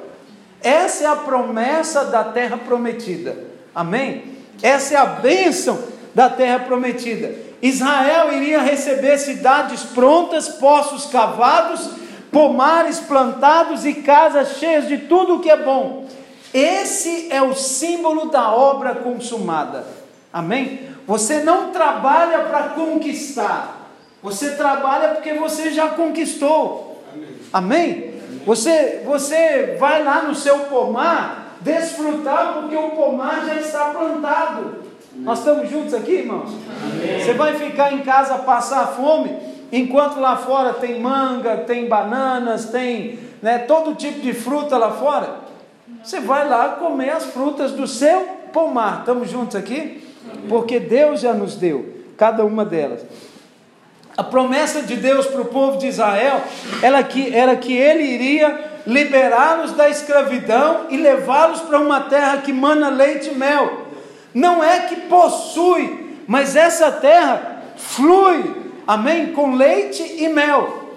Essa 0.61 1.05
é 1.05 1.07
a 1.07 1.15
promessa 1.15 2.03
da 2.05 2.25
terra 2.25 2.57
prometida. 2.57 3.37
Amém? 3.73 4.35
Essa 4.61 4.95
é 4.95 4.97
a 4.97 5.05
bênção 5.05 5.81
da 6.13 6.29
terra 6.29 6.59
prometida. 6.59 7.33
Israel 7.61 8.33
iria 8.33 8.59
receber 8.59 9.17
cidades 9.17 9.83
prontas, 9.83 10.49
poços 10.49 11.05
cavados, 11.05 11.89
pomares 12.31 12.99
plantados 12.99 13.85
e 13.85 13.93
casas 13.93 14.57
cheias 14.57 14.87
de 14.87 14.97
tudo 14.97 15.35
o 15.35 15.39
que 15.39 15.49
é 15.49 15.57
bom. 15.57 16.05
Esse 16.53 17.31
é 17.31 17.41
o 17.41 17.55
símbolo 17.55 18.29
da 18.29 18.51
obra 18.51 18.95
consumada. 18.95 19.85
Amém? 20.33 20.81
Você 21.07 21.39
não 21.43 21.71
trabalha 21.71 22.39
para 22.39 22.69
conquistar, 22.69 23.91
você 24.21 24.51
trabalha 24.51 25.09
porque 25.09 25.33
você 25.33 25.71
já 25.71 25.89
conquistou. 25.89 26.86
Amém? 27.51 27.91
Amém? 27.91 28.13
Você, 28.45 29.01
você 29.05 29.75
vai 29.79 30.03
lá 30.03 30.23
no 30.23 30.35
seu 30.35 30.59
pomar 30.59 31.57
desfrutar 31.61 32.53
porque 32.53 32.75
o 32.75 32.91
pomar 32.91 33.45
já 33.45 33.55
está 33.55 33.85
plantado. 33.85 34.85
Nós 35.15 35.39
estamos 35.39 35.69
juntos 35.69 35.93
aqui, 35.93 36.11
irmãos? 36.11 36.51
Amém. 36.81 37.23
Você 37.23 37.33
vai 37.33 37.55
ficar 37.55 37.93
em 37.93 37.99
casa 37.99 38.37
passar 38.39 38.87
fome, 38.87 39.35
enquanto 39.71 40.19
lá 40.19 40.37
fora 40.37 40.73
tem 40.73 40.99
manga, 40.99 41.57
tem 41.57 41.87
bananas, 41.87 42.65
tem 42.65 43.19
né, 43.41 43.59
todo 43.59 43.95
tipo 43.95 44.19
de 44.21 44.33
fruta 44.33 44.77
lá 44.77 44.91
fora. 44.91 45.47
Você 46.03 46.19
vai 46.19 46.47
lá 46.47 46.69
comer 46.69 47.09
as 47.09 47.25
frutas 47.25 47.71
do 47.71 47.87
seu 47.87 48.21
pomar. 48.53 48.99
Estamos 48.99 49.29
juntos 49.29 49.55
aqui? 49.55 50.07
porque 50.47 50.79
Deus 50.79 51.21
já 51.21 51.33
nos 51.33 51.55
deu 51.55 51.97
cada 52.17 52.45
uma 52.45 52.65
delas. 52.65 53.05
A 54.17 54.23
promessa 54.23 54.81
de 54.81 54.95
Deus 54.95 55.27
para 55.27 55.41
o 55.41 55.45
povo 55.45 55.77
de 55.77 55.87
Israel 55.87 56.41
era 56.81 57.03
que, 57.03 57.33
era 57.33 57.55
que 57.55 57.71
ele 57.71 58.03
iria 58.03 58.81
liberá-los 58.87 59.73
da 59.73 59.89
escravidão 59.89 60.87
e 60.89 60.97
levá-los 60.97 61.59
para 61.61 61.79
uma 61.79 62.01
terra 62.01 62.37
que 62.37 62.51
mana 62.51 62.89
leite 62.89 63.29
e 63.29 63.35
mel. 63.35 63.85
Não 64.33 64.63
é 64.63 64.81
que 64.81 64.95
possui 65.01 66.07
Mas 66.27 66.55
essa 66.55 66.91
terra 66.91 67.63
flui, 67.77 68.43
amém, 68.85 69.31
com 69.31 69.55
leite 69.55 70.03
e 70.03 70.27
mel. 70.27 70.87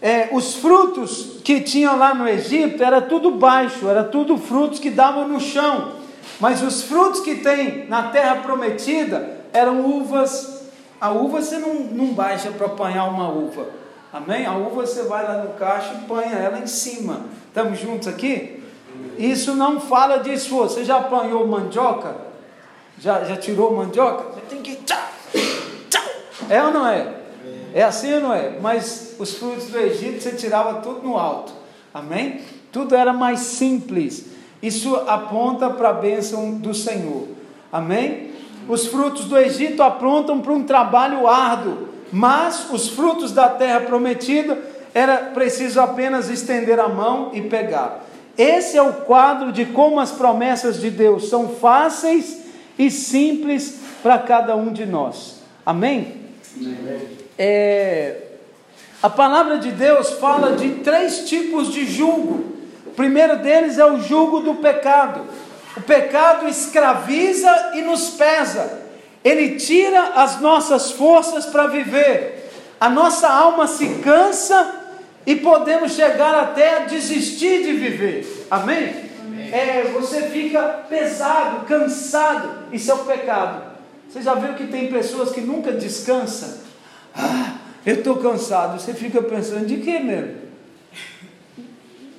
É, 0.00 0.28
os 0.30 0.56
frutos 0.56 1.40
que 1.42 1.60
tinham 1.60 1.96
lá 1.96 2.14
no 2.14 2.28
Egito 2.28 2.84
era 2.84 3.00
tudo 3.00 3.30
baixo, 3.30 3.88
era 3.88 4.04
tudo 4.04 4.36
frutos 4.36 4.78
que 4.78 4.90
davam 4.90 5.26
no 5.26 5.40
chão. 5.40 5.92
Mas 6.38 6.62
os 6.62 6.82
frutos 6.82 7.20
que 7.20 7.36
tem 7.36 7.86
na 7.88 8.04
terra 8.04 8.36
prometida 8.36 9.38
eram 9.52 9.86
uvas. 9.86 10.57
A 11.00 11.10
uva 11.10 11.40
você 11.40 11.58
não, 11.58 11.74
não 11.74 12.06
baixa 12.12 12.50
para 12.50 12.66
apanhar 12.66 13.04
uma 13.06 13.28
uva. 13.28 13.66
Amém? 14.12 14.46
A 14.46 14.56
uva 14.56 14.86
você 14.86 15.02
vai 15.02 15.26
lá 15.26 15.44
no 15.44 15.50
caixa 15.54 15.92
e 15.92 15.96
apanha 15.98 16.36
ela 16.36 16.58
em 16.58 16.66
cima. 16.66 17.20
Estamos 17.46 17.78
juntos 17.78 18.08
aqui? 18.08 18.62
Isso 19.16 19.54
não 19.54 19.80
fala 19.80 20.18
de 20.18 20.32
esforço. 20.32 20.74
Você 20.74 20.84
já 20.84 20.96
apanhou 20.96 21.46
mandioca? 21.46 22.16
Já, 22.98 23.24
já 23.24 23.36
tirou 23.36 23.74
mandioca? 23.74 24.34
Você 24.34 24.40
tem 24.48 24.62
que. 24.62 24.76
Tchau, 24.76 24.98
tchau. 25.88 26.02
É 26.48 26.62
ou 26.62 26.72
não 26.72 26.86
é? 26.86 27.14
É 27.74 27.82
assim 27.82 28.12
ou 28.14 28.20
não 28.20 28.34
é? 28.34 28.58
Mas 28.60 29.14
os 29.18 29.34
frutos 29.34 29.66
do 29.66 29.78
Egito 29.78 30.22
você 30.22 30.32
tirava 30.32 30.80
tudo 30.80 31.02
no 31.02 31.16
alto. 31.16 31.52
Amém? 31.92 32.40
Tudo 32.72 32.94
era 32.94 33.12
mais 33.12 33.40
simples. 33.40 34.26
Isso 34.62 34.96
aponta 35.06 35.70
para 35.70 35.90
a 35.90 35.92
bênção 35.92 36.52
do 36.52 36.74
Senhor. 36.74 37.28
Amém? 37.72 38.32
Os 38.68 38.86
frutos 38.86 39.24
do 39.24 39.36
Egito 39.38 39.82
apontam 39.82 40.40
para 40.40 40.52
um 40.52 40.62
trabalho 40.62 41.26
árduo, 41.26 41.88
mas 42.12 42.68
os 42.70 42.88
frutos 42.88 43.32
da 43.32 43.48
terra 43.48 43.80
prometida 43.80 44.58
era 44.94 45.16
preciso 45.16 45.80
apenas 45.80 46.28
estender 46.28 46.78
a 46.78 46.88
mão 46.88 47.30
e 47.32 47.42
pegar. 47.42 48.04
Esse 48.36 48.76
é 48.76 48.82
o 48.82 48.92
quadro 48.92 49.50
de 49.50 49.64
como 49.64 49.98
as 49.98 50.12
promessas 50.12 50.80
de 50.80 50.90
Deus 50.90 51.28
são 51.28 51.48
fáceis 51.48 52.42
e 52.78 52.90
simples 52.90 53.80
para 54.02 54.18
cada 54.18 54.54
um 54.54 54.72
de 54.72 54.86
nós. 54.86 55.42
Amém? 55.64 56.14
Amém. 56.56 57.00
É, 57.36 58.16
a 59.02 59.08
palavra 59.08 59.58
de 59.58 59.70
Deus 59.70 60.10
fala 60.12 60.56
de 60.56 60.70
três 60.76 61.28
tipos 61.28 61.72
de 61.72 61.86
julgo. 61.86 62.44
O 62.86 62.90
primeiro 62.90 63.36
deles 63.38 63.78
é 63.78 63.84
o 63.84 64.00
julgo 64.00 64.40
do 64.40 64.56
pecado. 64.56 65.22
O 65.76 65.80
pecado 65.80 66.48
escraviza 66.48 67.72
e 67.74 67.82
nos 67.82 68.10
pesa. 68.10 68.82
Ele 69.24 69.56
tira 69.56 70.14
as 70.14 70.40
nossas 70.40 70.90
forças 70.92 71.46
para 71.46 71.66
viver. 71.66 72.50
A 72.80 72.88
nossa 72.88 73.28
alma 73.28 73.66
se 73.66 73.86
cansa 74.02 74.74
e 75.26 75.36
podemos 75.36 75.92
chegar 75.92 76.34
até 76.34 76.76
a 76.76 76.86
desistir 76.86 77.62
de 77.62 77.72
viver. 77.72 78.46
Amém? 78.50 79.10
Amém. 79.20 79.52
É, 79.52 79.90
você 79.92 80.22
fica 80.22 80.62
pesado, 80.88 81.66
cansado. 81.66 82.66
Isso 82.72 82.90
é 82.90 82.94
o 82.94 82.98
pecado. 82.98 83.62
Você 84.08 84.22
já 84.22 84.34
viu 84.34 84.54
que 84.54 84.68
tem 84.68 84.88
pessoas 84.88 85.30
que 85.30 85.40
nunca 85.40 85.72
descansam? 85.72 86.48
Ah, 87.14 87.56
eu 87.84 87.96
estou 87.96 88.16
cansado. 88.16 88.80
Você 88.80 88.94
fica 88.94 89.20
pensando, 89.20 89.66
de 89.66 89.78
que 89.78 89.98
mesmo? 89.98 90.47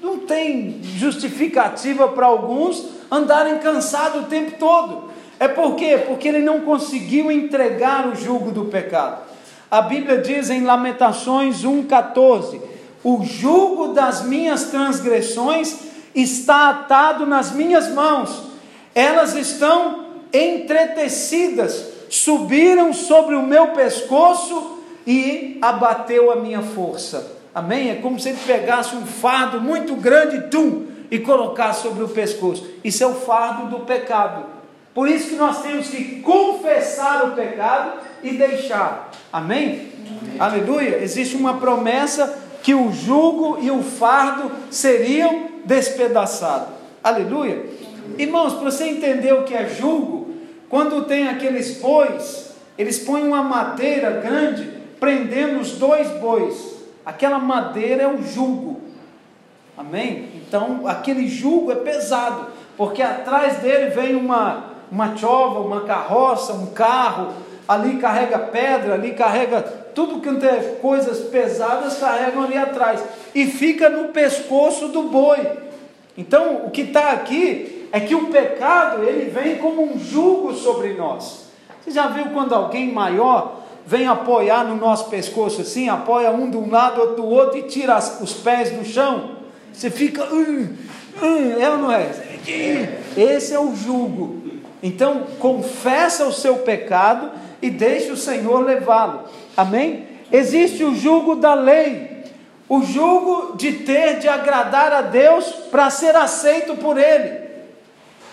Não 0.02 0.20
tem 0.20 0.80
justificativa 0.84 2.08
para 2.08 2.26
alguns 2.26 2.86
andarem 3.12 3.58
cansados 3.60 4.24
o 4.24 4.28
tempo 4.28 4.58
todo. 4.58 5.10
É 5.40 5.48
por 5.48 5.76
quê? 5.76 6.04
Porque 6.08 6.28
ele 6.28 6.40
não 6.40 6.62
conseguiu 6.62 7.32
entregar 7.32 8.08
o 8.08 8.16
jugo 8.16 8.52
do 8.52 8.66
pecado. 8.66 9.24
A 9.70 9.82
Bíblia 9.82 10.18
diz 10.18 10.50
em 10.50 10.64
Lamentações 10.64 11.64
1,14: 11.64 12.62
O 13.04 13.24
jugo 13.24 13.90
das 13.90 14.24
minhas 14.24 14.66
transgressões 14.66 15.76
está 16.16 16.70
atado 16.70 17.26
nas 17.26 17.52
minhas 17.52 17.90
mãos, 17.94 18.44
elas 18.96 19.36
estão 19.36 20.06
entretecidas, 20.34 21.86
subiram 22.10 22.94
sobre 22.94 23.36
o 23.36 23.44
meu 23.44 23.70
pescoço 23.70 24.80
e 25.06 25.58
abateu 25.62 26.32
a 26.32 26.36
minha 26.36 26.62
força. 26.62 27.39
Amém? 27.54 27.90
É 27.90 27.96
como 27.96 28.20
se 28.20 28.30
ele 28.30 28.40
pegasse 28.46 28.96
um 28.96 29.06
fardo 29.06 29.60
muito 29.60 29.96
grande 29.96 30.50
tum, 30.50 30.90
e 31.12 31.20
colocasse 31.20 31.82
sobre 31.84 32.04
o 32.04 32.10
pescoço. 32.10 32.68
Isso 32.84 33.04
é 33.04 33.08
o 33.08 33.16
fardo 33.16 33.68
do 33.68 33.86
pecado. 33.86 34.46
Por 34.94 35.08
isso 35.08 35.30
que 35.30 35.36
nós 35.36 35.62
temos 35.62 35.88
que 35.88 36.22
confessar 36.22 37.26
o 37.26 37.32
pecado 37.32 38.00
e 38.24 38.32
deixar. 38.32 39.12
Amém? 39.32 39.90
Amém? 40.08 40.36
Aleluia. 40.40 41.02
Existe 41.02 41.36
uma 41.36 41.58
promessa 41.58 42.40
que 42.62 42.74
o 42.74 42.92
jugo 42.92 43.58
e 43.62 43.72
o 43.72 43.82
fardo 43.82 44.52
seriam 44.70 45.48
despedaçados. 45.66 46.70
Aleluia. 47.04 47.54
Amém. 47.54 48.16
Irmãos, 48.18 48.54
para 48.54 48.70
você 48.70 48.86
entender 48.86 49.34
o 49.34 49.44
que 49.44 49.54
é 49.54 49.68
jugo, 49.68 50.34
quando 50.68 51.06
tem 51.06 51.28
aqueles 51.28 51.78
bois, 51.78 52.52
eles 52.78 53.00
põem 53.00 53.26
uma 53.26 53.42
madeira 53.42 54.12
grande 54.12 54.70
prendendo 55.00 55.60
os 55.60 55.72
dois 55.72 56.08
bois. 56.20 56.79
Aquela 57.10 57.40
madeira 57.40 58.04
é 58.04 58.08
o 58.08 58.22
jugo. 58.22 58.82
Amém? 59.76 60.30
Então, 60.36 60.86
aquele 60.86 61.28
jugo 61.28 61.72
é 61.72 61.76
pesado, 61.76 62.50
porque 62.78 63.02
atrás 63.02 63.58
dele 63.58 63.90
vem 63.90 64.16
uma, 64.16 64.66
uma 64.92 65.18
chova, 65.18 65.60
uma 65.60 65.86
carroça, 65.86 66.54
um 66.54 66.68
carro, 66.68 67.34
ali 67.68 67.98
carrega 67.98 68.38
pedra, 68.38 68.94
ali 68.94 69.14
carrega 69.14 69.60
tudo 69.96 70.22
que 70.22 70.36
tem 70.36 70.76
coisas 70.76 71.22
pesadas 71.30 71.98
carregam 71.98 72.44
ali 72.44 72.56
atrás 72.56 73.04
e 73.34 73.48
fica 73.48 73.90
no 73.90 74.10
pescoço 74.10 74.90
do 74.90 75.04
boi. 75.04 75.40
Então, 76.16 76.68
o 76.68 76.70
que 76.70 76.82
está 76.82 77.10
aqui 77.12 77.88
é 77.92 78.00
que 78.00 78.14
o 78.14 78.28
pecado 78.28 79.04
ele 79.04 79.32
vem 79.32 79.58
como 79.58 79.82
um 79.82 79.98
jugo 79.98 80.54
sobre 80.54 80.94
nós. 80.94 81.50
Você 81.82 81.90
já 81.90 82.06
viu 82.06 82.26
quando 82.26 82.54
alguém 82.54 82.94
maior 82.94 83.64
vem 83.90 84.08
apoiar 84.08 84.66
no 84.66 84.76
nosso 84.76 85.10
pescoço 85.10 85.62
assim, 85.62 85.90
apoia 85.90 86.30
um 86.30 86.48
de 86.48 86.56
um 86.56 86.70
lado, 86.70 87.02
outro 87.02 87.16
do 87.16 87.26
outro 87.26 87.58
e 87.58 87.64
tira 87.64 87.96
as, 87.96 88.22
os 88.22 88.34
pés 88.34 88.70
do 88.70 88.86
chão. 88.86 89.32
Você 89.74 89.90
fica, 89.90 90.26
hum, 90.32 90.76
hum, 91.20 91.60
é 91.60 91.70
ou 91.72 91.80
não 91.80 91.92
é? 91.92 92.12
Esse 93.18 93.52
é 93.52 93.60
o 93.60 93.76
jugo. 93.76 94.44
Então, 94.84 95.24
confessa 95.40 96.28
o 96.28 96.32
seu 96.32 96.58
pecado 96.58 97.32
e 97.60 97.72
deixe 97.72 98.12
o 98.12 98.18
Senhor 98.18 98.64
levá-lo. 98.64 99.24
Amém? 99.58 100.08
Existe 100.32 100.84
o 100.84 100.94
jugo 100.94 101.36
da 101.36 101.56
lei, 101.56 102.26
o 102.70 102.84
jugo 102.84 103.58
de 103.58 103.72
ter 103.72 104.20
de 104.20 104.28
agradar 104.28 104.94
a 104.94 105.02
Deus 105.02 105.46
para 105.72 105.90
ser 105.90 106.16
aceito 106.16 106.76
por 106.76 106.96
Ele. 106.96 107.50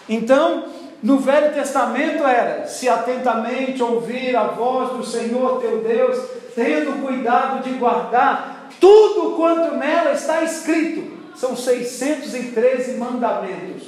Então, 0.07 0.65
no 1.07 1.21
Velho 1.21 1.55
Testamento 1.55 2.25
era: 2.25 2.67
se 2.67 2.89
atentamente 2.89 3.81
ouvir 3.81 4.35
a 4.35 4.49
voz 4.49 4.91
do 4.97 5.07
Senhor 5.07 5.61
teu 5.61 5.79
Deus, 5.79 6.19
tendo 6.53 7.01
cuidado 7.01 7.63
de 7.63 7.79
guardar 7.79 8.71
tudo 8.81 9.37
quanto 9.37 9.77
nela 9.77 10.13
está 10.13 10.43
escrito. 10.43 11.17
São 11.37 11.55
613 11.57 12.95
mandamentos. 12.97 13.85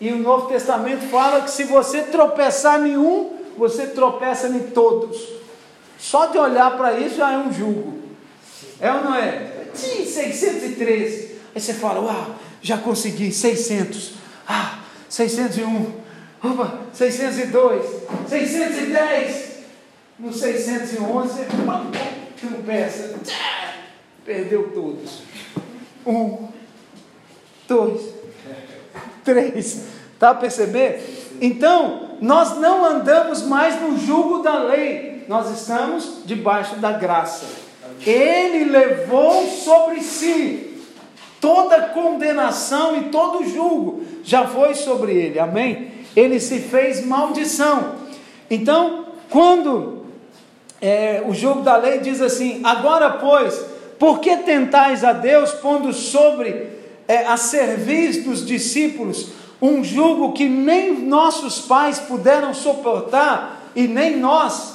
E 0.00 0.10
o 0.10 0.18
Novo 0.18 0.48
Testamento 0.48 1.02
fala 1.08 1.42
que 1.42 1.52
se 1.52 1.64
você 1.64 2.02
tropeçar 2.02 2.84
em 2.84 2.96
um, 2.96 3.30
você 3.56 3.86
tropeça 3.86 4.48
em 4.48 4.58
todos. 4.58 5.16
Só 5.96 6.26
de 6.26 6.36
olhar 6.36 6.76
para 6.76 6.98
isso 6.98 7.18
já 7.18 7.32
é 7.32 7.38
um 7.38 7.52
julgo. 7.52 8.00
É 8.80 8.90
ou 8.92 9.04
não 9.04 9.14
é? 9.14 9.68
Sim, 9.72 10.04
613. 10.04 11.38
Aí 11.54 11.60
você 11.60 11.74
fala, 11.74 12.00
uau, 12.00 12.34
já 12.60 12.76
consegui 12.76 13.30
600. 13.30 14.14
Ah, 14.48 14.80
601. 15.08 16.03
Opa, 16.44 16.80
602, 16.92 17.86
610. 18.28 19.54
No 20.18 20.30
611, 20.30 21.46
tropeça. 22.38 23.14
Perdeu 24.26 24.70
todos. 24.74 25.22
Um, 26.06 26.48
dois, 27.66 28.14
três. 29.24 29.84
Tá 30.18 30.30
a 30.30 30.34
perceber? 30.34 31.32
Então, 31.40 32.10
nós 32.20 32.58
não 32.58 32.84
andamos 32.84 33.42
mais 33.42 33.80
no 33.80 33.98
jugo 33.98 34.42
da 34.42 34.58
lei, 34.58 35.24
nós 35.26 35.50
estamos 35.50 36.22
debaixo 36.26 36.76
da 36.76 36.92
graça. 36.92 37.46
Ele 38.06 38.66
levou 38.66 39.46
sobre 39.46 40.02
si 40.02 40.78
toda 41.40 41.88
condenação 41.88 42.96
e 42.96 43.04
todo 43.04 43.46
julgo, 43.48 44.02
já 44.22 44.46
foi 44.46 44.74
sobre 44.74 45.12
ele, 45.12 45.38
amém? 45.38 45.93
Ele 46.16 46.38
se 46.40 46.60
fez 46.60 47.04
maldição. 47.04 47.96
Então, 48.50 49.06
quando 49.30 50.04
é, 50.80 51.22
o 51.26 51.32
jogo 51.32 51.62
da 51.62 51.76
lei 51.76 51.98
diz 51.98 52.20
assim: 52.20 52.60
agora, 52.62 53.10
pois, 53.10 53.64
por 53.98 54.20
que 54.20 54.36
tentais 54.38 55.02
a 55.02 55.12
Deus 55.12 55.52
pondo 55.52 55.92
sobre 55.92 56.68
é, 57.08 57.26
a 57.26 57.36
serviço 57.36 58.22
dos 58.22 58.46
discípulos 58.46 59.28
um 59.62 59.82
jugo 59.82 60.32
que 60.32 60.46
nem 60.46 60.92
nossos 61.00 61.60
pais 61.60 61.98
puderam 61.98 62.52
suportar 62.52 63.70
e 63.74 63.88
nem 63.88 64.18
nós? 64.18 64.74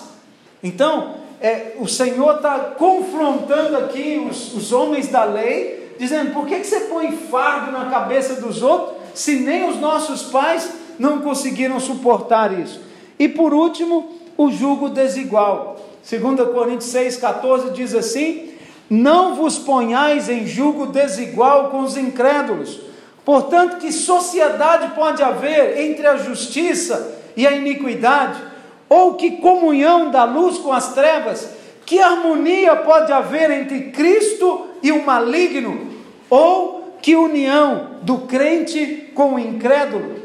Então, 0.63 1.15
é, 1.39 1.73
o 1.79 1.87
Senhor 1.87 2.37
está 2.37 2.59
confrontando 2.77 3.77
aqui 3.77 4.25
os, 4.29 4.53
os, 4.55 4.73
homens 4.73 5.07
da 5.07 5.23
lei, 5.23 5.95
dizendo: 5.97 6.33
por 6.33 6.45
que, 6.47 6.59
que 6.59 6.67
você 6.67 6.81
põe 6.81 7.11
fardo 7.11 7.71
na 7.71 7.85
cabeça 7.85 8.41
dos 8.41 8.61
outros, 8.61 8.97
se 9.13 9.39
nem 9.39 9.69
os 9.69 9.79
nossos 9.79 10.23
pais 10.23 10.69
não 10.99 11.21
conseguiram 11.21 11.79
suportar 11.79 12.59
isso. 12.59 12.81
E 13.17 13.27
por 13.27 13.53
último, 13.53 14.11
o 14.37 14.51
jugo 14.51 14.89
desigual. 14.89 15.79
2 16.07 16.49
Coríntios 16.49 16.93
6,14 16.93 17.71
diz 17.71 17.95
assim: 17.95 18.51
Não 18.89 19.35
vos 19.35 19.57
ponhais 19.57 20.29
em 20.29 20.45
jugo 20.45 20.87
desigual 20.87 21.69
com 21.69 21.79
os 21.81 21.97
incrédulos. 21.97 22.79
Portanto, 23.25 23.77
que 23.77 23.91
sociedade 23.91 24.93
pode 24.95 25.21
haver 25.21 25.79
entre 25.79 26.05
a 26.07 26.17
justiça 26.17 27.17
e 27.35 27.45
a 27.47 27.51
iniquidade? 27.51 28.41
Ou 28.89 29.13
que 29.13 29.37
comunhão 29.37 30.09
da 30.09 30.23
luz 30.23 30.57
com 30.57 30.73
as 30.73 30.93
trevas? 30.93 31.49
Que 31.85 31.99
harmonia 31.99 32.75
pode 32.77 33.11
haver 33.11 33.51
entre 33.51 33.91
Cristo 33.91 34.67
e 34.81 34.91
o 34.91 35.05
maligno? 35.05 35.89
Ou 36.29 36.97
que 37.01 37.15
união 37.15 37.97
do 38.01 38.19
crente 38.19 39.11
com 39.13 39.35
o 39.35 39.39
incrédulo? 39.39 40.18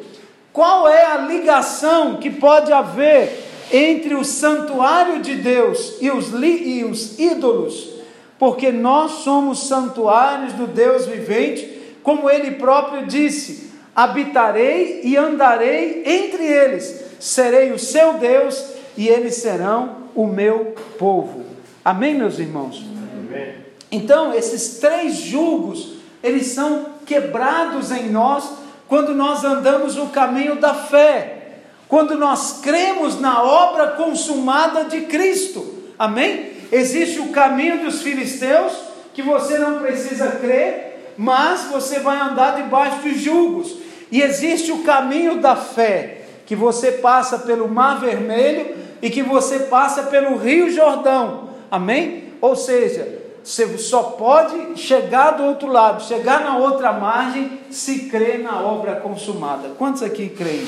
Qual 0.55 0.89
é 0.89 1.05
a 1.05 1.17
ligação 1.17 2.19
que 2.19 2.31
pode 2.31 2.73
haver 2.73 3.45
entre 3.73 4.15
o 4.15 4.25
santuário 4.25 5.21
de 5.21 5.35
Deus 5.35 5.97
e 6.01 6.13
os, 6.13 6.33
e 6.33 6.85
os 6.85 7.19
ídolos? 7.19 7.91
Porque 8.39 8.71
nós 8.71 9.25
somos 9.25 9.67
santuários 9.67 10.53
do 10.53 10.69
Deus 10.69 11.07
vivente, 11.07 11.97
como 12.05 12.31
ele 12.31 12.53
próprio 12.53 13.05
disse: 13.05 13.73
habitarei 13.97 15.01
e 15.03 15.17
andarei 15.17 16.05
entre 16.07 16.47
eles, 16.47 17.03
serei 17.19 17.73
o 17.73 17.79
seu 17.79 18.15
Deus 18.15 18.65
e 18.97 19.09
eles 19.09 19.35
serão 19.35 20.05
o 20.15 20.25
meu 20.25 20.77
povo. 20.97 21.45
Amém, 21.85 22.15
meus 22.15 22.39
irmãos? 22.39 22.81
Amém. 23.13 23.55
Então, 23.91 24.33
esses 24.33 24.79
três 24.79 25.17
julgos, 25.17 25.95
eles 26.23 26.47
são 26.47 26.87
quebrados 27.05 27.91
em 27.91 28.09
nós 28.09 28.63
quando 28.89 29.15
nós 29.15 29.45
andamos 29.45 29.97
o 29.97 30.07
caminho 30.07 30.57
da 30.57 30.75
fé, 30.75 31.45
quando 31.89 32.17
nós 32.17 32.61
cremos 32.63 33.21
na 33.21 33.43
obra 33.43 33.89
consumada 33.93 34.85
de 34.85 35.03
Cristo. 35.03 35.65
Amém? 35.99 36.53
Existe 36.73 37.21
o 37.21 37.29
caminho 37.29 37.85
dos 37.85 38.03
filisteus, 38.03 38.73
que 39.13 39.23
você 39.23 39.59
não 39.59 39.79
precisa 39.79 40.33
crer, 40.33 41.13
mas 41.17 41.65
você 41.65 42.01
vai 42.01 42.21
andar 42.21 42.57
debaixo 42.57 43.01
de 43.03 43.15
julgos. 43.19 43.77
E 44.11 44.21
existe 44.21 44.73
o 44.73 44.83
caminho 44.83 45.41
da 45.41 45.57
fé, 45.57 46.23
que 46.47 46.57
você 46.57 46.93
passa 46.93 47.39
pelo 47.39 47.69
Mar 47.69 48.01
Vermelho 48.01 48.77
e 49.01 49.09
que 49.09 49.23
você 49.23 49.61
passa 49.61 50.05
pelo 50.05 50.37
Rio 50.37 50.71
Jordão. 50.71 51.51
Amém? 51.71 52.25
Ou 52.41 52.57
seja, 52.57 53.24
você 53.45 53.77
só 53.77 54.03
pode 54.03 54.81
chegar 54.81 55.33
do 55.33 55.45
outro 55.45 55.71
lado, 55.71 56.03
chegar 56.03 56.41
na 56.41 56.57
outra 56.57 56.95
margem, 56.95 57.61
se 57.71 58.09
crer 58.09 58.43
na 58.43 58.63
obra 58.63 58.97
consumada. 58.97 59.69
Quantos 59.77 60.03
aqui 60.03 60.31
creem? 60.31 60.67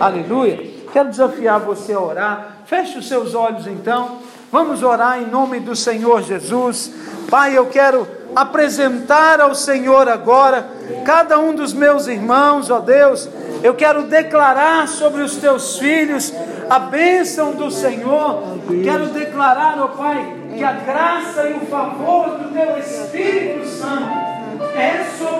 Aleluia. 0.00 0.58
Quero 0.90 1.10
desafiar 1.10 1.60
você 1.60 1.92
a 1.92 2.00
orar. 2.00 2.56
Feche 2.64 2.96
os 2.96 3.06
seus 3.06 3.34
olhos 3.34 3.66
então. 3.66 4.20
Vamos 4.50 4.82
orar 4.82 5.20
em 5.20 5.26
nome 5.26 5.60
do 5.60 5.76
Senhor 5.76 6.22
Jesus. 6.22 6.94
Pai, 7.30 7.56
eu 7.56 7.66
quero 7.66 8.08
apresentar 8.34 9.38
ao 9.38 9.54
Senhor 9.54 10.08
agora 10.08 10.66
cada 11.04 11.38
um 11.38 11.54
dos 11.54 11.74
meus 11.74 12.06
irmãos, 12.06 12.70
ó 12.70 12.80
Deus. 12.80 13.28
Eu 13.62 13.74
quero 13.74 14.04
declarar 14.04 14.88
sobre 14.88 15.22
os 15.22 15.36
teus 15.36 15.78
filhos 15.78 16.32
a 16.70 16.78
bênção 16.78 17.52
do 17.52 17.70
Senhor. 17.70 18.42
Quero 18.82 19.08
declarar, 19.08 19.78
ó 19.78 19.88
Pai, 19.88 20.41
que 20.54 20.62
a 20.62 20.72
graça 20.72 21.48
e 21.48 21.54
o 21.54 21.60
favor 21.66 22.38
do 22.38 22.52
teu 22.52 22.78
Espírito 22.78 23.66
Santo 23.66 24.12
é 24.76 25.04
sobre 25.18 25.32